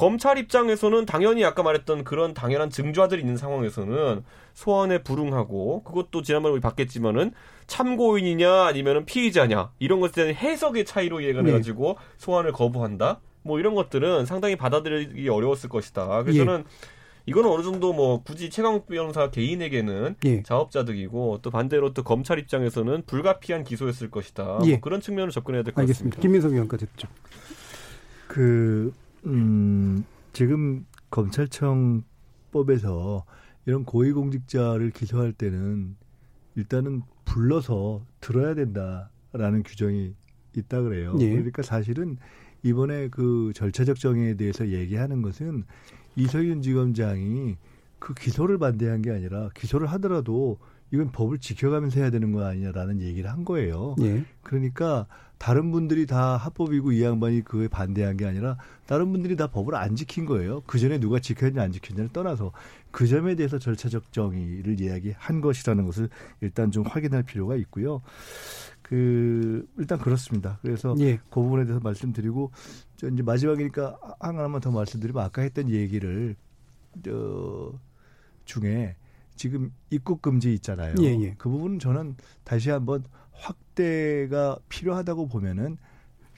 [0.00, 4.22] 검찰 입장에서는 당연히 아까 말했던 그런 당연한 증좌들이 있는 상황에서는
[4.54, 7.32] 소환에 불응하고 그것도 지난번에 우리 봤겠지만은
[7.66, 11.50] 참고인이냐 아니면은 피의자냐 이런 것에 대한 해석의 차이로 이해가 네.
[11.50, 16.22] 돼가지고 소환을 거부한다 뭐 이런 것들은 상당히 받아들이기 어려웠을 것이다.
[16.22, 16.44] 그래서 예.
[16.46, 16.64] 저는
[17.26, 20.42] 이거는 어느 정도 뭐 굳이 최강욱 변호사 개인에게는 예.
[20.42, 24.44] 자업자득이고 또 반대로 또 검찰 입장에서는 불가피한 기소였을 것이다.
[24.44, 24.70] 뭐 예.
[24.70, 26.22] 뭐 그런 측면을 접근해야 될 것 같습니다.
[26.22, 27.08] 김민석 의원까지 듣죠.
[28.28, 28.94] 그
[29.26, 32.04] 음, 지금 검찰청법에서
[33.66, 35.96] 이런 고위공직자를 기소할 때는
[36.56, 40.14] 일단은 불러서 들어야 된다라는 규정이
[40.56, 41.16] 있다 그래요.
[41.20, 41.30] 예.
[41.30, 42.16] 그러니까 사실은
[42.62, 45.64] 이번에 그 절차적 정의에 대해서 얘기하는 것은
[46.16, 47.56] 이서윤 지검장이
[47.98, 50.58] 그 기소를 반대한 게 아니라 기소를 하더라도
[50.92, 53.94] 이건 법을 지켜가면서 해야 되는 거 아니냐라는 얘기를 한 거예요.
[54.00, 54.24] 예.
[54.42, 55.06] 그러니까
[55.40, 59.96] 다른 분들이 다 합법이고 이 양반이 그에 반대한 게 아니라 다른 분들이 다 법을 안
[59.96, 60.60] 지킨 거예요.
[60.66, 62.52] 그 전에 누가 지켰냐 안 지켰냐를 떠나서
[62.90, 66.10] 그 점에 대해서 절차적 정의를 이야기한 것이라는 것을
[66.42, 68.02] 일단 좀 확인할 필요가 있고요.
[68.82, 70.58] 그 일단 그렇습니다.
[70.60, 71.16] 그래서 예.
[71.30, 72.50] 그 부분에 대해서 말씀드리고
[72.98, 76.36] 저 이제 마지막이니까 하나만 더 말씀드리면 아까 했던 얘기를
[77.02, 77.72] 저
[78.44, 78.94] 중에
[79.36, 80.96] 지금 입국 금지 있잖아요.
[81.00, 81.34] 예, 예.
[81.38, 83.04] 그 부분은 저는 다시 한번
[83.40, 85.76] 확대가 필요하다고 보면은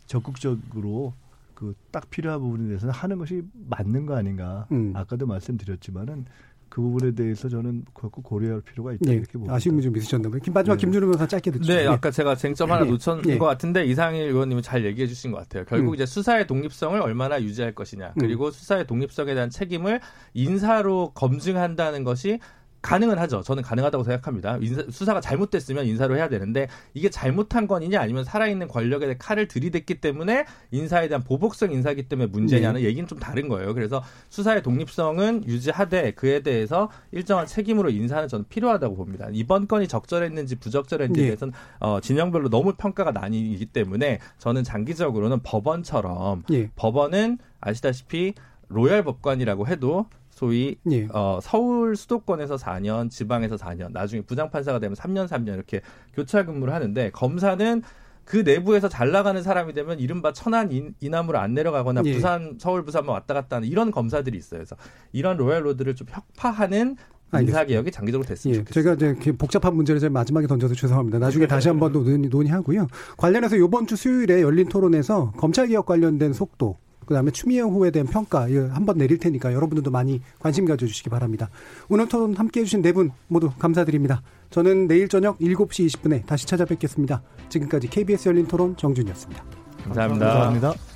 [0.07, 1.15] 적극적으로
[1.55, 4.67] 그 딱 필요한 부분에 대해서는 하는 것이 맞는 거 아닌가.
[4.73, 4.93] 음.
[4.97, 6.25] 아까도 말씀드렸지만은
[6.69, 9.13] 그 부분에 대해서 저는 그거 고려할 필요가 있다 네.
[9.13, 9.55] 이렇게 봅니다.
[9.55, 10.41] 아쉬움이 좀 있으셨나 봐요.
[10.55, 10.81] 마지막 네.
[10.81, 11.71] 김준호 변호사 짧게 듣죠.
[11.71, 12.91] 네, 네, 아까 제가 쟁점 하나 네.
[12.91, 13.37] 놓쳤는 네.
[13.37, 15.67] 것 같은데 이상일 의원님은 잘 얘기해 주신 것 같아요.
[15.67, 15.95] 결국 음.
[15.95, 18.51] 이제 수사의 독립성을 얼마나 유지할 것이냐, 그리고 음.
[18.51, 20.01] 수사의 독립성에 대한 책임을
[20.33, 22.39] 인사로 검증한다는 것이
[22.83, 23.43] 가능은 하죠.
[23.43, 24.59] 저는 가능하다고 생각합니다.
[24.61, 30.01] 인사, 수사가 잘못됐으면 인사로 해야 되는데 이게 잘못한 건이냐 아니면 살아있는 권력에 대해 칼을 들이댔기
[30.01, 32.89] 때문에 인사에 대한 보복성 인사기 때문에 문제냐는 네.
[32.89, 33.73] 얘기는 좀 다른 거예요.
[33.73, 39.29] 그래서 수사의 독립성은 유지하되 그에 대해서 일정한 책임으로 인사는 저는 필요하다고 봅니다.
[39.33, 41.29] 이번 건이 적절했는지 부적절했는지에 네.
[41.29, 46.69] 대해서는 어, 진영별로 너무 평가가 나뉘기 때문에 저는 장기적으로는 법원처럼 네.
[46.75, 48.35] 법원은 아시다시피
[48.69, 50.07] royal 법관이라고 해도
[50.43, 51.07] 소위 예.
[51.13, 55.83] 어, 서울 수도권에서 4년, 지방에서 4년, 나중에 부장판사가 되면 3년, 3년 이렇게
[56.15, 57.83] 교차 근무를 하는데 검사는
[58.25, 62.15] 그 내부에서 잘 나가는 사람이 되면 이른바 천안 인, 이남으로 안 내려가거나 예.
[62.15, 64.59] 부산, 서울, 부산만 왔다 갔다 하는 이런 검사들이 있어요.
[64.59, 64.75] 그래서
[65.13, 66.97] 이런 royal road를 좀 혁파하는
[67.41, 68.65] 인사 개혁이 장기적으로 됐으면 예.
[68.65, 71.21] 제가 이제 복잡한 문제를 제가 마지막에 던져서 죄송합니다.
[71.21, 72.89] 나중에 다시 한번 논의, 논의하고요.
[73.17, 76.79] 관련해서 이번 주 수요일에 열린 토론에서 검찰 개혁 관련된 속도
[77.13, 81.51] 그다음에 추미애 후에 대한 평가 한번 내릴 테니까 여러분들도 많이 관심 가져주시기 바랍니다.
[81.89, 84.23] 오늘 토론 함께해 주신 네 분 모두 감사드립니다.
[84.51, 87.23] 저는 내일 저녁 7시 20분에 다시 찾아뵙겠습니다.
[87.49, 89.45] 지금까지 KBS 열린 토론 정준이었습니다
[89.85, 90.27] 감사합니다.
[90.27, 90.92] 감사합니다.